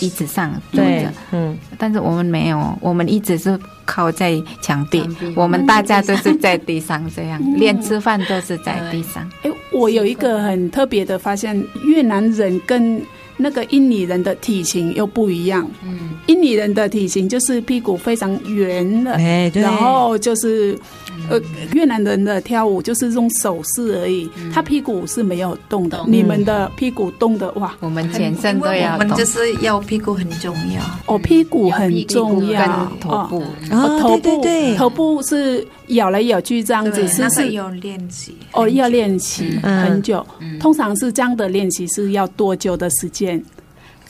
[0.00, 9.30] 椅子上坐着，嗯，但是我们没有，我们一直是靠在墙壁，我们大家都是在地上这样，连吃饭都是在地上。
[9.42, 13.02] 哎，我有一个很特别的发现，越南人跟
[13.36, 15.68] 那个印尼人的体型又不一样。
[15.84, 20.78] 嗯，印尼人的体型就是屁股非常圆的，哎，对，然后就是。
[21.30, 21.40] 呃，
[21.72, 26.02] 越南人的跳舞就是用手势而已，他屁股是没有动的。
[26.06, 30.82] 你们的屁股动的哇，我们全身都要动，我们就是要屁股很重要。
[31.06, 33.44] 哦，屁股很重要，跟头部，
[34.00, 40.26] 头部对，头部是摇来咬去这样子，是是要练习哦，要练习很久。
[40.60, 43.42] 通常是这样的练习是要多久的时间？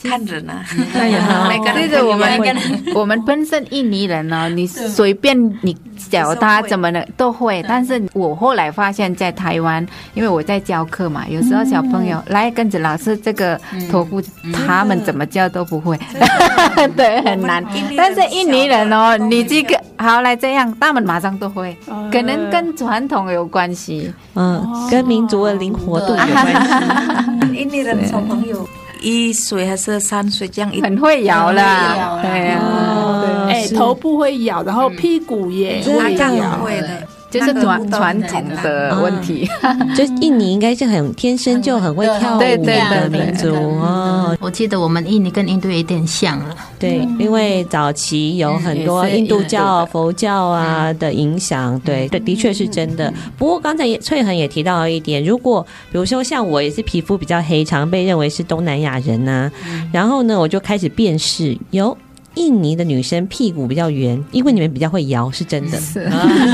[0.03, 0.53] 看着呢，
[0.93, 2.55] 哎呀， 对着我们
[2.93, 5.75] 我们本身印尼人呢，你随便你
[6.09, 7.63] 教他怎么的都会。
[7.67, 14.21] 但是我后来发现，在台湾，因为我在教课嘛，有时候小朋友来跟着老师这个托付，
[14.67, 15.97] 他们怎么教都不会，
[16.95, 17.63] 对，很难。
[17.95, 21.75] 但是印尼人哦，你这个好来这样，他们马上都会，
[22.11, 27.55] 可能跟传统有关系，嗯，跟民族的灵活度有关系。
[27.57, 28.67] 印尼人小朋友。
[29.03, 37.07] 一水还是三水这样，很会摇啦，对啊，哎，头部会摇，然后屁股也会摇，会的。
[37.33, 39.49] 就是传传统的问题，
[39.97, 44.37] 就印尼应该是很天生就很会跳舞的民族哦。
[44.39, 53.11] 我记得我们印尼跟印度有点像了，对，因为早期有很多印度教、佛教啊的影响，对，对，的确是真的。
[53.37, 59.51] 不过刚才翠恒也提到了一点，如果比如说像我也是皮肤比较黑，常被认为是东南亚人呐，
[59.91, 61.97] 然后呢，我就开始辨识有。
[62.35, 65.79] 印尼的女生屁股比较圆，因为你们比较会摇，是真的。
[65.79, 66.09] 是，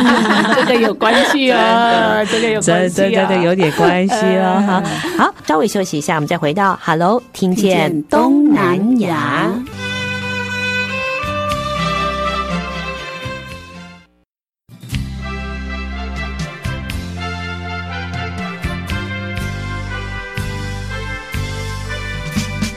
[0.56, 4.63] 这个有关系哦，这个有关系哦，对对对，有点关系哦。
[4.68, 4.84] 好，
[5.26, 9.50] 好，稍微休息一下，我们再回到 Hello，听见东南亚。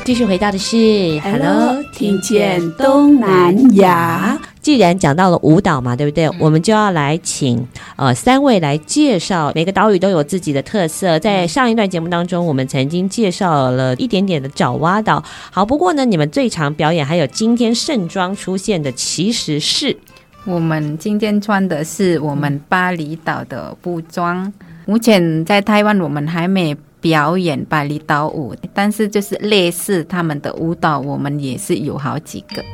[0.05, 0.77] 继续回到的是
[1.21, 4.37] Hello，听见东南亚。
[4.61, 6.27] 既然讲到了舞蹈嘛，对不对？
[6.27, 11.21] 嗯、我们就要来请呃三位来介绍，每个岛屿都有自己的特色。
[11.21, 15.23] 在上一段节目当中，我们曾经介绍了一点点的爪哇岛。
[15.53, 19.97] 好，不过呢，你们最常表演还有今天盛装出现的，其实是
[20.45, 24.53] 我们今天穿的是我们巴厘岛的布装。
[24.85, 32.65] 目前在台湾，我们还没表演巴厘岛舞，但是就是类似他们的舞蹈，我们也是有好几个。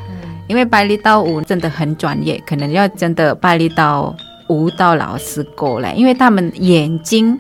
[0.47, 4.15] 因为巴厘岛舞真的很专业，可能要真的巴厘岛
[4.49, 7.39] 舞蹈老师过来，因为他们眼睛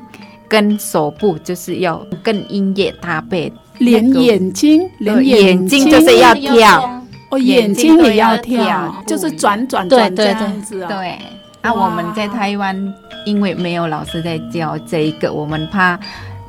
[0.48, 10.88] 跟手部就是要跟音乐搭配，连眼睛，连眼睛就是要跳，哦，眼睛也要跳，就是转转转这样子啊。
[10.88, 11.18] 对，
[11.62, 12.94] 那我们在台湾，
[13.26, 15.98] 因为没有老师在教这一个，我们怕。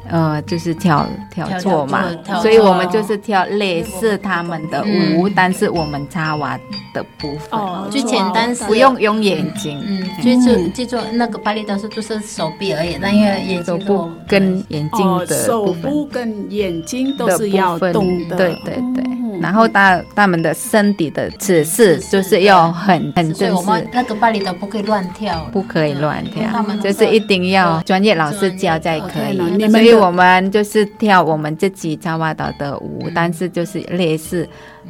[0.10, 2.06] 呃，就是跳跳错嘛，
[2.42, 4.84] 所以我们就是跳类似他们的
[5.16, 6.60] 舞，但是我们插娃
[6.94, 19.04] 的部分哦，最简单是不用用眼睛，嗯，就是记住那个巴厘岛是就是手臂而已，那因为眼睛部跟眼睛的手部跟眼睛都是要动的，对对对。
[19.40, 26.44] 然后他他们的身体的姿势就是要很很正式，我们那个巴厘岛不可以乱跳，不可以乱跳，
[26.82, 30.00] 就是一定要专业老师教才可以，所以。
[30.00, 34.48] 我们就是跳我们自己扎瓦岛的舞，嗯、但是就是类似，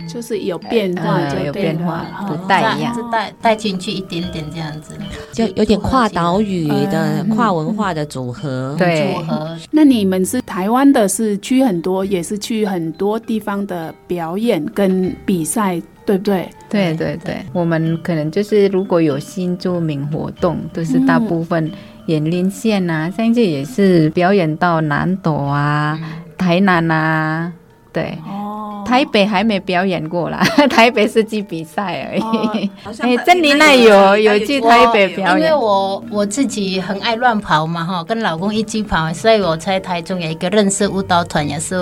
[0.08, 4.94] 就是有变化，就、有变化，不带一样，带带进去一点点这样子，
[5.32, 8.76] 就有点跨岛屿的、嗯、跨文化的组合。
[8.78, 9.58] 对，组合。
[9.72, 16.50] 那你们是台湾的，是去很多，也是去很多地方的表演跟比赛，对不对？
[16.70, 21.72] 对对对，我们可能就是如果有新著名活动，都、就是大部分、嗯。
[22.10, 26.00] 员林县啊，甚至也是表演到南斗啊、
[26.40, 27.54] 台南啊，
[27.94, 32.70] 对，哦、台北还没表演过啦， 台北是去比赛而已。
[33.02, 35.40] 哎，珍妮那有有去台北表演？
[35.40, 41.76] 因为我我自己很爱乱跑嘛，哈，跟老公一起跑，所以我在台中有一个认识舞蹈团，也是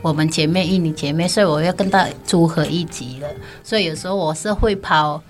[0.00, 3.28] 我们姐妹印尼姐妹，所以我要跟她组合一级了。
[3.62, 5.22] 所以有时候我是会跑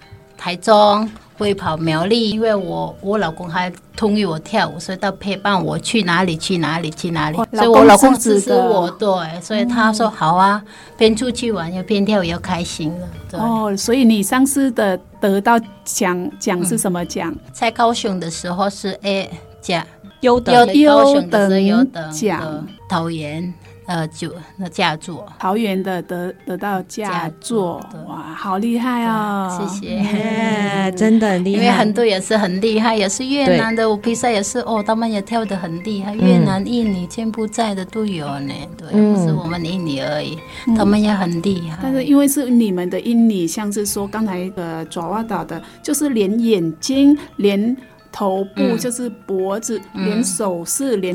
[0.44, 1.08] 台中。
[1.36, 7.36] 会跑苗栗，因为我我老公还同意我跳舞，所以他陪伴我去哪里去哪里去哪里。
[7.52, 10.62] 所以我老公支持我，对，所以他说好啊，
[10.96, 13.08] 边出去玩又边跳舞又开心了。
[13.32, 17.34] 哦，所以你上次的得到奖奖是什么奖？
[17.52, 19.28] 在高雄的时候是 A
[19.60, 19.84] 奖，
[20.20, 23.52] 优等优等奖，桃园。
[23.86, 29.68] 呃，就那佳作，桃园的得得到佳作，哇，好厉害哦！
[29.70, 31.62] 谢谢，真的很厉害。
[31.62, 36.14] 因为很多也是很厉害，也是越南的舞比赛也是哦，他们也跳得很厉害。
[36.14, 40.38] 越南、印尼、柬埔寨的都有呢，对，不是我们印尼而已，
[40.76, 41.78] 他们也很厉害。
[41.82, 47.76] 但是因为是你们的印尼，像是说刚才呃爪哇岛的，就是连眼睛、连
[48.10, 51.14] 头部，就是脖子、连手势、连。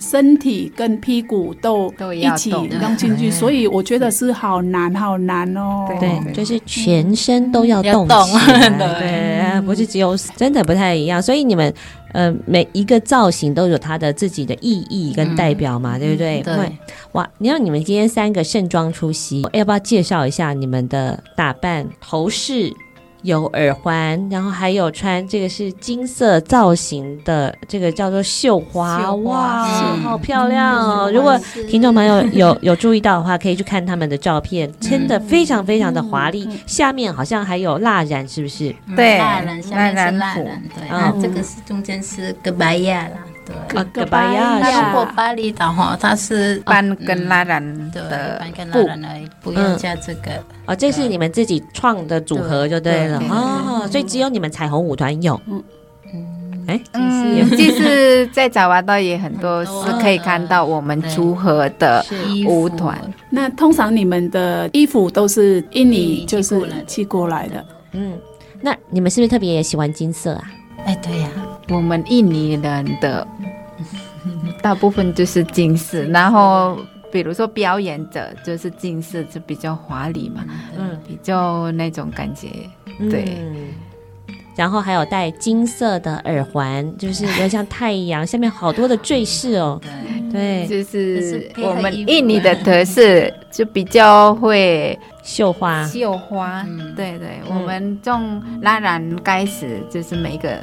[0.00, 5.86] 身体跟屁股都一起弄进去，所以我觉得是好难，好难哦。
[6.00, 8.14] 对，就是全身都要动起
[8.48, 11.20] 来，对， 不是只有真的不太一样。
[11.22, 11.72] 所以你们
[12.12, 16.40] 呃每一个造型都有它的自己的意义跟代表嘛，对不对？
[16.42, 16.56] 对。
[17.12, 22.72] 哇，你看你们今天三个盛装出席，要不要介绍一下你们的打扮头饰？
[23.22, 29.64] 有耳环，然后还有穿这个是金色造型的，这个叫做绣花，哇，
[29.96, 31.10] 好漂亮哦！
[31.12, 36.48] 如果听众朋友有有注意到的话，可以去看他们的照片，真的非常非常的华丽。
[36.66, 38.74] 下面好像还有蜡染，是不是？
[38.96, 43.18] 对，蜡染，下面是蜡染，对，啊，这个是中间是个白亚啦。
[43.74, 50.30] 啊，个巴亚，如果巴厘岛哈，它是班跟蜡染的，斑跟蜡染而已，不用加这个。
[50.66, 55.40] 哦，这是你们自己创的组合就对了哦，所以只有你们彩虹舞团有。
[55.46, 55.62] 嗯
[56.12, 62.04] 嗯，哎，嗯，其实在爪哇岛也很多是可以看到我们组合的
[62.46, 62.98] 舞团。
[63.30, 67.64] 那通常你们的衣服都是印尼就是寄过来的。
[67.92, 68.18] 嗯，
[68.60, 70.50] 那你们是不是特别也喜欢金色啊？
[70.84, 71.28] 哎，对呀。
[71.70, 73.26] 我们印尼人的
[74.60, 76.76] 大部分就是近视，然后
[77.12, 80.44] 比如说表演者就是近视，就比较华丽嘛，
[80.76, 82.48] 嗯，比较那种感觉，
[83.08, 83.38] 对。
[83.38, 83.68] 嗯、
[84.56, 89.80] 然后还有戴金色的耳环，就是有像太阳，下面好多的坠饰哦，
[90.30, 90.66] 对，对。
[90.66, 93.02] 就是我们印尼的特色，
[93.50, 100.58] 就比较会绣花，绣花，嗯、对对，嗯、我们从拉染开始，就是每个。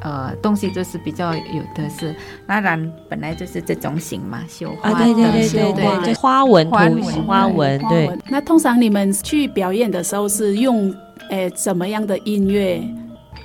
[0.00, 2.06] 呃东西就是比较有特色。
[2.46, 8.10] 那然本来就是这种型嘛，绣花啊，对对对对对，就花纹图花纹对。
[8.28, 10.94] 那通常你们去表演的时候是用
[11.30, 12.82] 诶怎么样的音乐？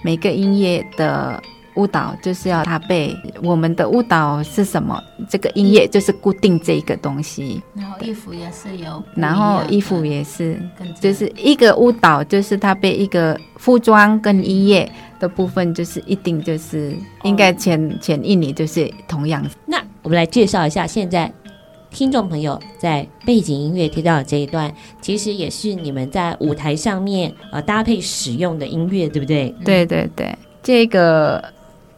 [0.03, 1.41] 每个音乐的。
[1.76, 5.02] 舞蹈就是要搭配我们的舞蹈是什么？
[5.30, 7.62] 这个音乐就是固定这一个东西。
[7.74, 10.58] 然后衣服也是有，然后衣服也是，
[11.00, 19.46] 就是一个舞蹈就是搭配一个服装跟音乐的部分，就是一定就是应该前前一年就是同样。
[19.66, 21.32] 那我们来介绍一下，现在
[21.90, 29.54] 听众朋友在背景音乐听到的这一段，其实也是你们在舞台上面呃搭配使用的音乐，对不对？
[29.66, 31.44] 对对对，这个。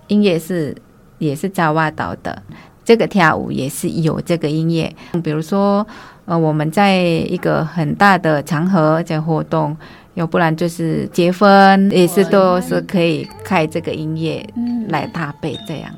[0.07, 0.75] 音乐是
[1.17, 2.41] 也是在外岛的，
[2.83, 4.93] 这个跳舞也是有这个音乐。
[5.23, 5.85] 比如说，
[6.25, 9.75] 呃，我们在一个很大的场合在活动，
[10.13, 14.47] 要不然就是结婚，也是都是可以开这个音乐
[14.89, 15.91] 来搭配这样。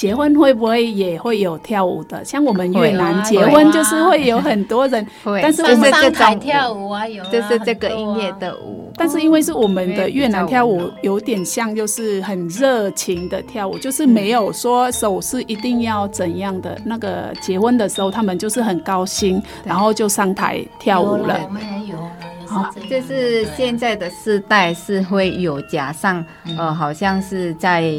[0.00, 2.24] 结婚会不会也会有跳舞的？
[2.24, 5.06] 像我们越南结婚就是会有很多人，
[5.42, 8.90] 但是我们上台跳舞啊，有就是这个音乐的舞。
[8.96, 16.80] 但是因为是我们的越南跳舞有点像，就是很热情的跳舞，就是没有说手势一定要怎样的。
[16.82, 21.38] 那个结婚的时候，他们就是很高兴，然后就上台跳舞了。
[21.44, 21.98] 我们也有，
[22.46, 26.24] 好，就是现在的世代是会有加上，
[26.56, 27.92] 呃，好像是在。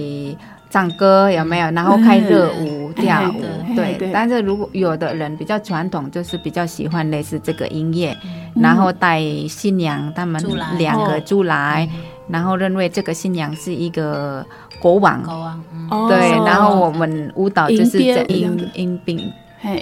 [0.71, 1.69] 唱歌有没有？
[1.71, 3.95] 然后开热舞跳舞，嗯、对。
[3.99, 10.41] 对，但是如果有的人比较传统，就是比较喜欢类似这个音乐，嗯、然后带新娘他们
[10.77, 11.87] 两个出来，
[12.29, 14.45] 然后认为这个新娘是一个
[14.81, 16.17] 国王，国王，嗯、对。
[16.45, 19.29] 然后我们舞蹈就是这迎迎宾，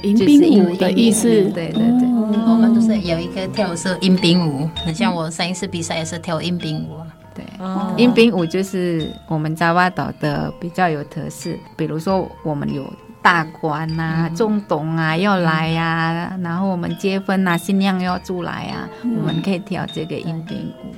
[0.02, 2.10] 迎宾舞的意思，对对对。
[2.32, 6.98] 嗯、我们都是有一个跳舞是迎宾舞，很像我上一次比赛也是跳迎宾舞。
[7.40, 12.84] 对，迎宾舞就是我们爪哇岛的比较有特色，比如说我们有
[13.22, 20.94] 大官啊、中董啊要来呀，然后我们结婚啊，新娘要住来啊，我们可以跳这个迎宾舞。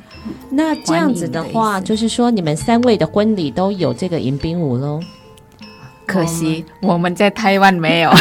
[0.52, 5.00] 那这样子的话，就是说你们三位的婚礼都有这个迎宾舞喽？
[6.06, 8.12] 可惜我们在台湾没有。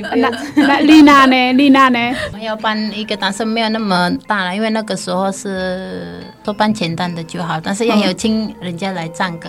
[0.00, 1.52] 那那丽娜呢？
[1.52, 1.98] 丽娜呢？
[2.32, 9.48] 我要办一个，但是没有那么大了，因为那个时候是都办简单的就好，但是要有请人家来唱歌、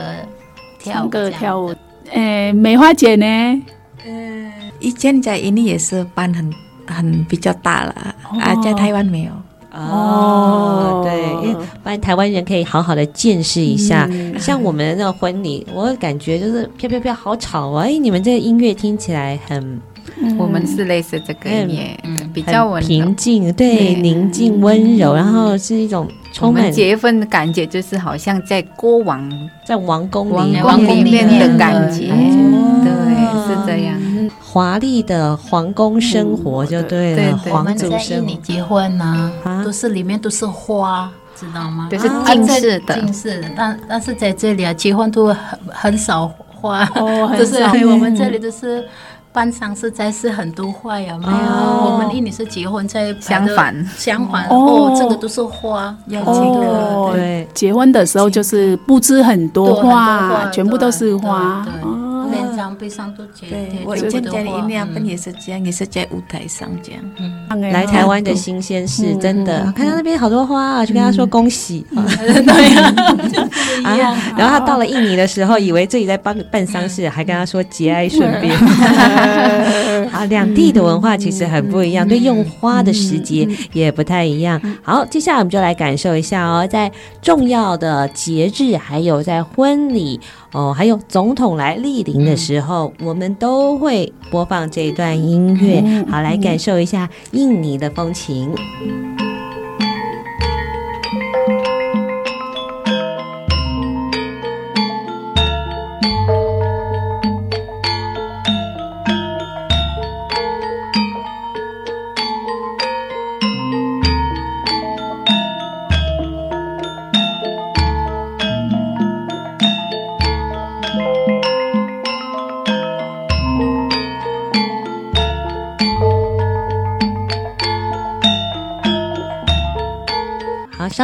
[0.79, 1.73] 跳歌、跳舞。
[2.11, 3.25] 诶，梅花姐呢？
[4.05, 6.53] 嗯，以前在印尼也是办很
[6.85, 9.31] 很比较大了，啊，在台湾没有。
[9.73, 17.83] 哦，对，因为不然台湾人可以好好的见识一下，像我们的那个婚礼，我感觉就是飘飘飘，好吵啊！
[17.85, 19.79] 哎，你们这个音乐听起来很。
[20.37, 29.29] 我们是类似这个音乐，嗯，比较稳平静，对，宁静温柔，然后是一种充满结婚的感觉，就是好像在国王
[29.65, 33.95] 在王宫里王宫里面的感觉，对，是这样，
[34.41, 38.25] 华丽的皇宫生活就对了，皇族生活。
[38.25, 39.31] 你结婚呢，
[39.63, 41.87] 都是里面都是花，知道吗？
[41.91, 46.27] 都是近视的，金饰的，但但是在这里啊，结婚都很很少
[46.59, 46.83] 花，
[47.37, 48.83] 就是我们这里都是。
[49.37, 51.91] 班上实在是很多花呀，没有。
[51.91, 54.47] 我们印尼是结婚在相反，相反。
[54.49, 57.47] 哦，这个都是花，要这个对。
[57.53, 61.63] 结婚的时候就是布置很多花，全部都是花。
[61.63, 62.06] 脸
[62.67, 63.47] 上、背上都结。
[63.47, 67.01] 对，我以前在印尼那边也是这样，也是在舞台上这样。
[67.71, 69.71] 来台湾的新鲜事，真的。
[69.73, 71.85] 看到那边好多花啊，就跟他说恭喜。
[71.95, 78.57] 对呀，啊， 然后他到了印尼的时候，以为自己在办办丧事，还跟他说节哀顺变。
[80.09, 84.61] 好， 两地的文化其实很不一样，对用花的时节也不太一样。
[84.83, 86.91] 好，接下来我们就来感受一下哦，在
[87.21, 90.19] 重要的节日，还有在婚礼
[90.53, 92.56] 哦，还有总统来莅临的时候，
[93.03, 96.03] 我们都会播放这一段音乐。
[96.09, 98.53] 好，来感受一下印尼的风情。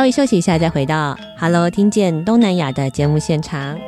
[0.03, 3.79] 稍微休息一下，再回到 Hello，听见东南亚的节目现场。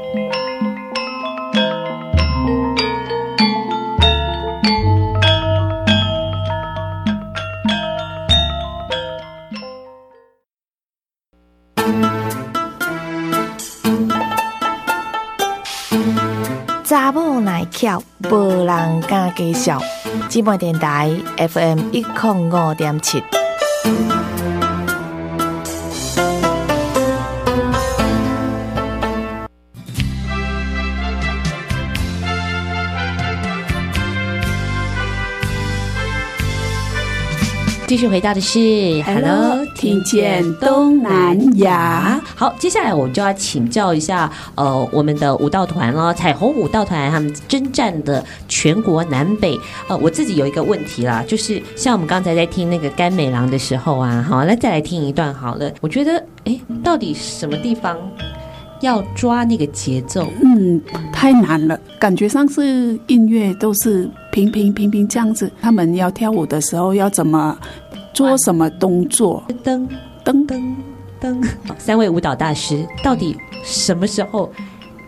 [16.85, 17.67] 查某耐，
[18.31, 19.81] 无人敢介绍。
[20.29, 22.05] 芝电台 FM 一
[22.49, 23.21] 五点七。
[37.87, 38.59] 继续回到的是
[39.03, 42.19] Hello，听见东南亚。
[42.35, 49.59] 好，接下来我们就要请教一下，呃，我们的舞蹈团了，彩虹舞蹈团，他们征战的全国南北。
[49.87, 55.71] 呃，我自己有一个问题啦，就是像我们刚才在听那个甘美郎的时候啊，好，那再来听一段好了。
[55.79, 57.95] 我觉得，哎，到底什么地方
[58.85, 60.27] 要抓那个节奏？
[60.41, 60.81] 嗯，
[61.11, 64.09] 太难了，感觉上是音乐都是。
[64.31, 67.57] 平平平平这样子，他们要跳舞的时候要怎么
[68.13, 69.41] 做什么动作？
[69.63, 69.87] 噔
[70.25, 70.75] 噔噔
[71.21, 73.33] 噔，三位舞蹈大师到底
[73.63, 74.51] 什么时候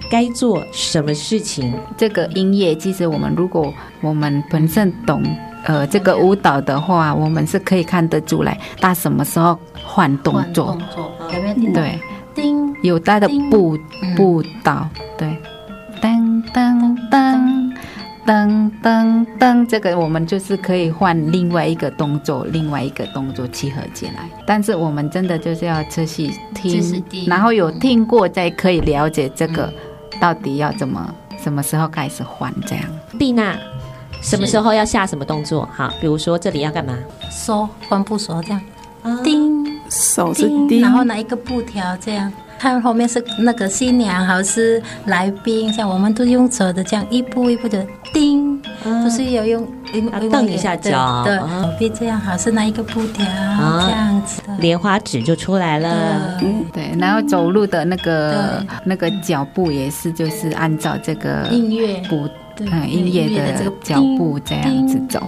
[0.10, 1.74] 该做什么事情？
[1.98, 5.22] 这个音乐，其实我们如果我们本身懂
[5.66, 10.68] 呃这个舞蹈的话，我们是可以看得出来，他什么时候换动作？
[10.68, 11.82] 动作有没有听到？
[11.82, 12.00] 对，
[12.34, 13.78] 叮，有带的步
[14.16, 15.28] 步蹈，对，
[16.02, 17.58] 噔噔噔。
[18.28, 24.30] 噔噔噔，这个我们就是可以换另外一个动作，另外一个动作契合进来。
[24.46, 29.74] 但是我们真的就是要仔细听，然后有听过再可以了解这个
[30.20, 31.10] 到底要怎么，
[31.42, 32.84] 什么时候开始换这样。
[33.18, 33.58] 蒂娜，
[34.22, 35.66] 什么时候要下什么动作？
[35.74, 36.98] 好，比如说这里要干嘛？
[37.32, 38.62] 收，换步收这样。
[39.24, 42.30] 叮，手是叮，然后拿一个布条这样。
[42.60, 49.68] 看后面是那个新娘还是来宾，像我们都用走的这样一步一步的叮，嗯、都是要用
[50.32, 54.42] 蹬一下脚，对，手臂这样，还是那一个布条、啊、这样子。
[54.48, 56.38] 的，莲花指就出来了。
[56.40, 62.02] 对，对，然后走路的那个那个脚步也是，就是按照这个音乐。
[62.10, 62.28] 步，
[62.60, 65.22] 嗯，音乐的这个脚步这样子走。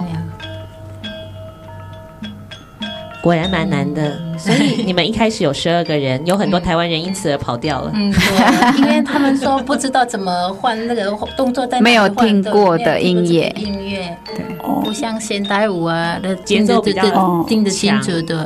[3.22, 7.92] 果然蛮难的，所以你们一开始有十二个人，有很多台湾人因此而跑掉了。
[7.94, 14.36] 嗯，对，因为他们说不知道怎么换那个 动作，但没有听过的音乐，音乐对，
[14.82, 18.36] 不像现代舞啊的节奏比较听得清楚，对，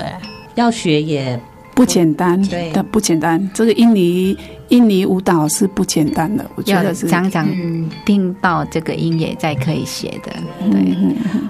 [0.56, 1.38] 要学也
[1.74, 3.50] 不简单，对，不简单。
[3.52, 4.36] 这个印尼。
[4.70, 7.46] 印尼舞蹈是不简单的，我觉得是常常
[8.04, 10.32] 听到这个音乐才可以学的。
[10.70, 10.96] 对，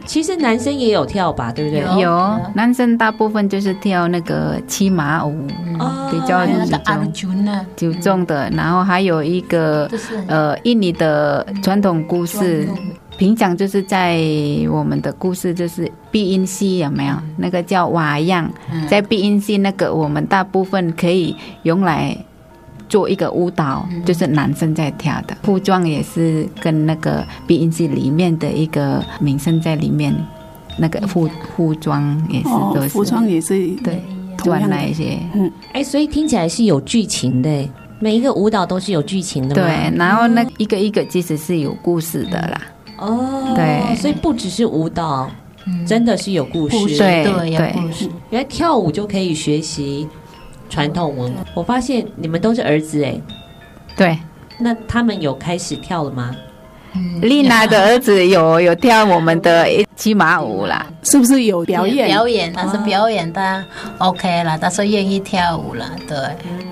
[0.04, 2.00] 其实男生也有跳吧，对不对？
[2.02, 5.46] 有，男生大部分就是跳那个骑马舞，
[6.10, 6.44] 比较
[7.76, 8.50] 九重的。
[8.50, 9.88] 然后还有一个
[10.26, 12.68] 呃，印尼的传统故事，
[13.16, 14.18] 平常就是在
[14.70, 17.14] 我们的故事就是 BNC 有没有？
[17.36, 18.50] 那个叫瓦样，
[18.88, 22.16] 在 BNC 那个我们大部分可以用来。
[22.86, 30.14] 做一个舞蹈，就是男生在跳的，服装也是跟那个 BNC 里面的一个名声在里面，
[30.78, 34.00] 那个服服装也是都是，服装也是对，
[34.36, 39.64] 转那一些，嗯，哎，所以听起来是有剧情的，每一个舞蹈都是有剧情的，对，
[39.96, 42.60] 然后那一个一个其实是有故事的啦，
[43.06, 45.30] 哦，对，所以不只是舞蹈，
[45.86, 47.74] 真的是有故事，对对，
[48.30, 50.08] 原来跳舞就可以学习。
[50.70, 53.14] 传统文化，我发现你们都是儿子哎，
[53.94, 54.18] 对，
[54.58, 56.34] 那他们有开始跳了吗？
[57.20, 62.08] 丽娜的儿子有有跳我们的骑马舞啦，是不是有表演？
[62.08, 63.64] 表演，但是表演的
[63.98, 66.18] ，OK 了，他说愿意跳舞了，对。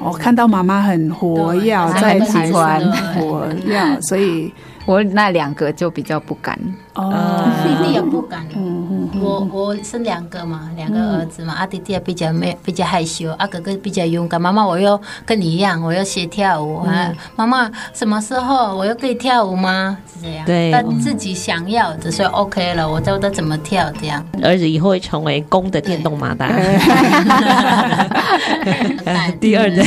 [0.02, 2.80] 我看到妈妈很活跃在台湾，
[3.14, 4.52] 活跃，所以。
[4.84, 6.58] 我那两个就比较不敢。
[6.94, 8.46] 哦， 弟弟也不敢。
[8.54, 14.40] 嗯嗯，我我生两个嘛，两个儿子嘛，阿弟弟也比较没比较害羞，阿哥哥比较勇敢。
[14.40, 17.12] 妈妈，我要跟你一样，我要学跳舞啊！
[17.36, 19.96] 妈妈，什么时候我又可以跳舞吗？
[20.12, 20.44] 是这样。
[20.44, 24.24] 对，他自己想要的，所以 OK 了，我教他怎么跳，这样。
[24.42, 26.50] 儿子以后会成为公的电动马达。
[29.40, 29.82] 第二代。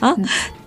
[0.00, 0.14] 啊。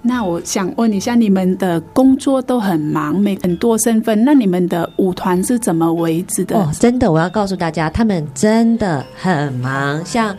[0.04, 6.58] 那我想问一下，你们的工作都很忙，没很多身份，那你们的舞团是怎么维持的？
[6.58, 10.38] 哦，真的，我要告诉大家，他们真的很忙，像。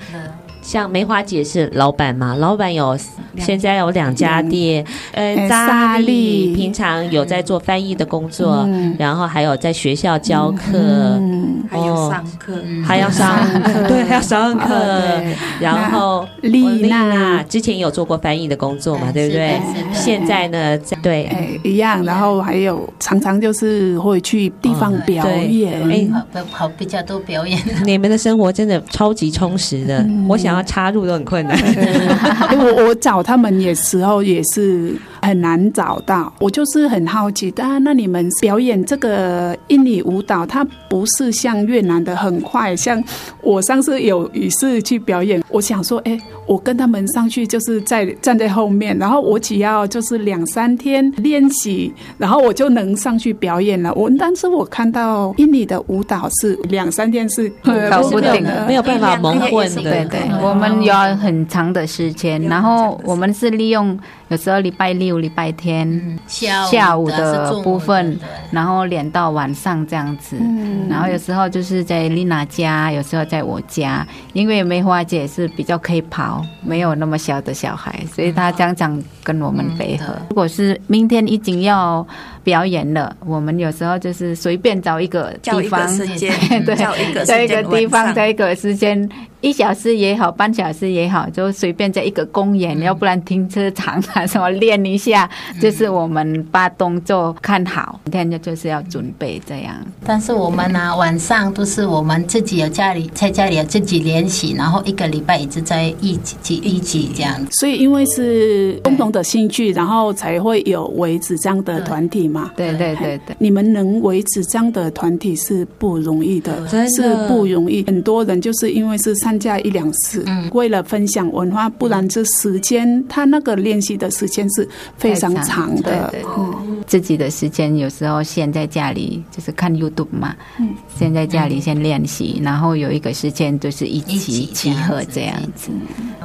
[0.62, 2.34] 像梅花姐是老板嘛？
[2.36, 2.96] 老板有
[3.36, 6.54] 现在有两家店，呃，莎莉。
[6.54, 8.66] 平常有在做翻译的工作，
[8.98, 11.20] 然后还有在学校教课，
[11.68, 12.54] 还有上课，
[12.86, 15.20] 还要上课，对，还要上课。
[15.60, 17.42] 然后丽娜。
[17.48, 19.10] 之前有做过翻译的工作嘛？
[19.10, 19.60] 对不对？
[19.92, 22.04] 现在呢，对，一样。
[22.04, 26.08] 然后还有常常就是会去地方表演，哎，
[26.52, 27.58] 跑比较多表演。
[27.84, 30.51] 你们的生活真的超级充实的，我想。
[30.54, 31.56] 要插入都很困难。
[32.58, 36.32] 我我找他们也时候也是很难找到。
[36.40, 43.02] 我就是很好奇，当然，那你们表演这个印尼舞蹈，它不是像越南的很快，像
[43.40, 53.92] 我上次有一次去表演，我想说，哎，我跟他们上去就是在站在后面，然后我只要就是两三天练习，然后我就能上去表演了。
[53.94, 57.48] 我但是我看到印尼的舞蹈是两三天 是
[57.90, 59.82] 搞不定的，没有办法蒙混的。
[59.82, 63.98] 对对，我们有很长的时间，然后我们是利用。
[64.32, 68.18] 有时候礼拜六、礼拜天、嗯、下午的部分，
[68.50, 70.38] 然后连到晚上这样子。
[70.40, 80.14] 嗯、然后有时候就是在丽娜家，有时候在我家，因为梅花姐是比较可以跑，没有那么小的小孩，所以她常常跟我们配合。
[80.14, 82.06] 嗯、如果是明天已经要
[82.42, 86.32] 表演了，我们有时候就是随便找一个地方，时间
[86.64, 89.06] 对，找一个地方，在一个时间。
[89.42, 98.00] 一小时也好，半小时也好，就随便在一个公园，嗯、要不然停车场啊什么练一下，嗯、就是我们把动作看好。
[98.04, 99.74] 明天就就是要准备这样。
[100.06, 107.44] 但是我们呢、啊，晚上都是我们自己有家里在家里有自己练习，然后一个礼拜一直在一起一起这样。
[107.50, 112.52] 所以因为是共同的兴趣，然后才会有维持这样的团体嘛。
[112.56, 117.82] 对对对对，你们能维持这样的团体是不容易的，的是不容易。
[117.84, 124.68] 很多人就是因为是参加一两次，嗯，为了分享文化，不然这时间他那个练习的时间是
[124.98, 126.10] 非常长的。
[126.10, 135.70] 对对，嗯，自己的时间有时候先在家里就是看 YouTube 嘛，嗯，先在家里先练习，然后有一个时间就是一起集合这样子。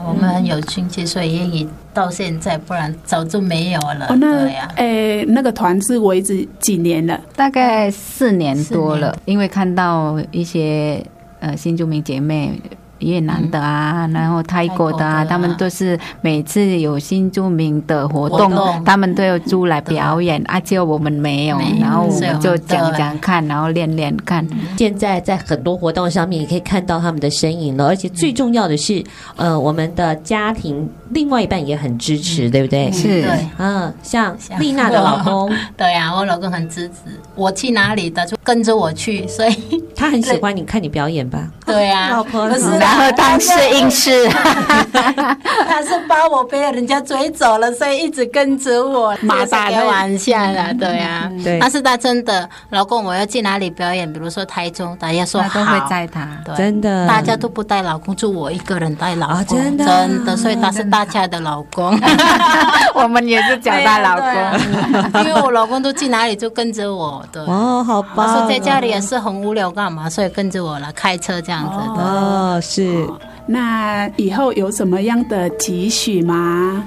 [0.05, 4.07] 我们很有兴趣，所以愿意到现在，不然早就没有了。
[4.09, 7.17] 哦，那诶，那个团是维持几年了？
[7.37, 11.01] 大概四年多了，因为看到一些
[11.39, 12.51] 呃新住民姐妹。
[12.99, 15.25] 越南的啊，嗯、然后泰国的啊，的啊。
[15.25, 18.83] 他们都是每次有新著名的活动，活动。
[18.83, 24.47] 他们都要租来表演，而且、啊、我们没有，没然后我们就讲讲看，然后练练看。
[24.77, 28.99] 现在在很多活动上面也可以看到他们的身影了，而且最重要的是，
[29.35, 32.91] 嗯、呃，我们的家庭另外一半也很支持，嗯、对不对？
[32.91, 33.27] 是，
[33.57, 36.95] 嗯，像丽娜的老公， 对呀、啊，我老公很支持，
[37.35, 41.37] 我去哪里的就跟着我去，所以他很喜欢你看你表演吧？
[41.67, 42.69] 对呀、啊，老婆是。
[42.77, 49.13] 然后当摄影师， 他是把我被人家追走了，所以一直跟着我。
[49.21, 51.59] 马大开玩笑啦，对呀，对。
[51.59, 54.11] 但是他真的，老公，我要去哪里表演？
[54.13, 56.25] 比如说台中，大家说好，都会载他。
[56.55, 59.57] 真的，大家都不带老公，就我一个人带老公。
[59.57, 61.99] 真的，真的，所以他是大家的老公。
[62.95, 67.21] 我们也是叫他老公，因为我老公都去哪里就跟着我。
[67.29, 68.36] 对，哦，好棒。
[68.37, 70.09] 说在家里也是很无聊，干嘛？
[70.09, 72.03] 所以跟着我来，开车这样子的。
[72.03, 73.07] 哦，是，
[73.47, 76.83] 那以后有什么样的期许吗？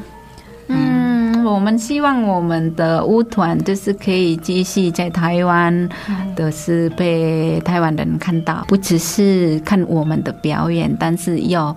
[0.68, 5.88] 嗯，我们希望我们的舞团就是可以继续在台湾，
[6.36, 11.74] 都是被台湾人看到，不只是看我们的表演，但是要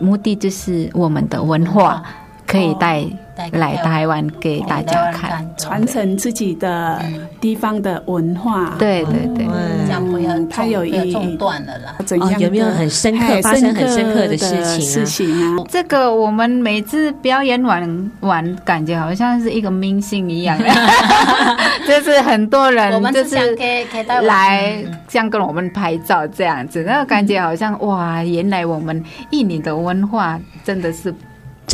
[0.00, 2.02] 目的就是我们的文化
[2.46, 3.04] 可以带。
[3.50, 7.02] 来台湾给大家看，传承自己的
[7.40, 8.76] 地方的文化。
[8.78, 9.44] 对对对，
[9.86, 11.96] 这样不要太有意中断了啦。
[12.06, 12.38] 怎样？
[12.38, 14.80] 有没有很深刻发生很深刻的事情？
[14.80, 20.56] 事情啊，这个我们每次表演完完，感觉好像是一个明星一样，
[21.88, 23.36] 就是很多人就是
[24.22, 24.76] 来
[25.08, 31.12] 像跟我们拍照这样子，那个感觉好像哇，原来我们印尼的文化真的是。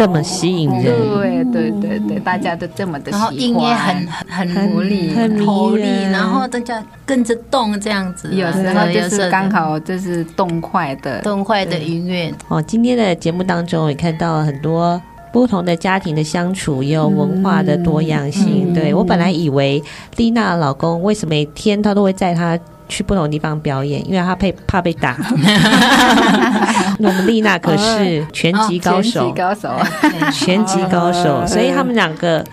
[0.01, 12.33] 这么吸引人，对对对对，大家都这么的喜欢，然后音乐很很活力，很活力，然后大家跟着动这样子，有时候就是刚好就是动快的动快的音乐。
[12.49, 14.99] 哦，今天的节目当中也看到很多
[15.35, 18.73] 不同的家庭的相处，也有文化的多样性。
[18.73, 19.83] 对，我本来以为
[20.17, 22.59] 丽娜老公为什么每天他都会在他。
[22.91, 25.17] 去不同地方表演，因为他怕怕被打。
[26.99, 29.71] 我们丽娜可是拳击高手，高手，
[30.35, 32.45] 拳击高手，所以他们两个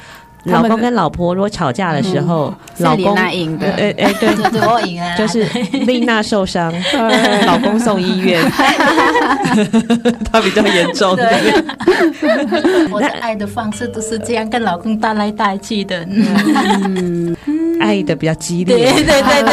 [0.45, 4.29] 老公跟老婆如果吵架的时候，老公赢的，哎哎，对，
[4.65, 5.43] 我赢啊，就是
[5.85, 6.73] 丽娜受伤，
[7.45, 8.41] 老公送医院，
[10.31, 11.17] 他比较严重。
[12.91, 16.07] 我的爱的方式都是这样，跟老公带来带去的。
[17.79, 19.43] 爱的比较激烈，对对对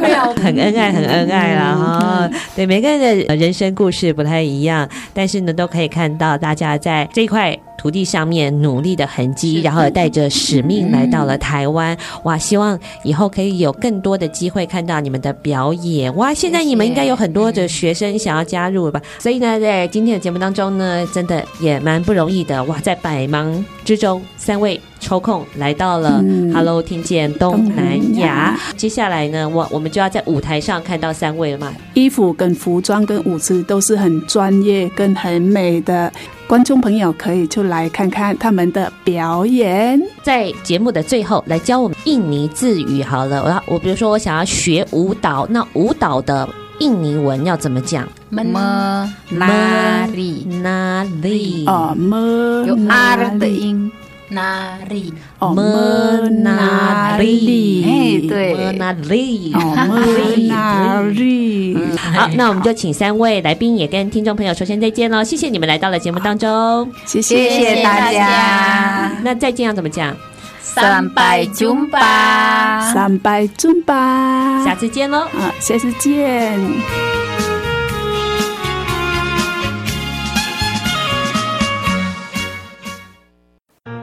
[0.00, 2.30] 对， 很恩爱，很恩爱啦哈。
[2.54, 11.94] 对，每个人的人生故事不太一样，但是呢，都可以看到大家在这一块土地上面努力的痕迹，然后带着使命来到了台湾。
[11.96, 16.14] 嗯、哇，希望以后可以有更多的机会看到你们的表演。
[16.16, 19.00] 哇，现在你们应该有很多的学生想要加入了吧？
[19.18, 22.62] 所以呢，在今天的节目当中呢，真的也蛮不容易的。
[22.64, 26.22] 哇，在百忙之中，三位抽空来到了
[26.52, 28.58] Hello，听见东南亚。
[28.76, 31.74] 接下来呢，我我们就要在舞台上看到三位了嘛？
[31.94, 36.12] 衣服跟服装跟舞姿都是很专业跟很美的。
[36.48, 40.00] 观众朋友可以出来看看他们的表演。
[40.22, 43.42] 在节目的最后，来教我们印尼字语好了。
[43.42, 48.08] 我要我比如说我想要学舞蹈，那舞蹈的印尼文要怎么讲？
[48.30, 53.90] 么哪里哪里啊么有 R 的音。
[54.28, 55.12] 哪里？
[55.38, 57.84] 哦，么哪里？
[57.84, 59.52] 哎，对，么哪里？
[59.54, 60.00] 哦，么
[60.48, 61.76] 哪里？
[61.96, 65.22] 好，那我们就请三位来宾也跟听众朋友说声再见喽！
[65.22, 69.12] 谢谢你们来到了节目当中，谢谢大家。
[69.22, 70.14] 那再见要怎么讲？
[70.60, 75.20] 三拜尊巴，三拜尊巴，下次见喽！
[75.20, 77.25] 啊，下次见。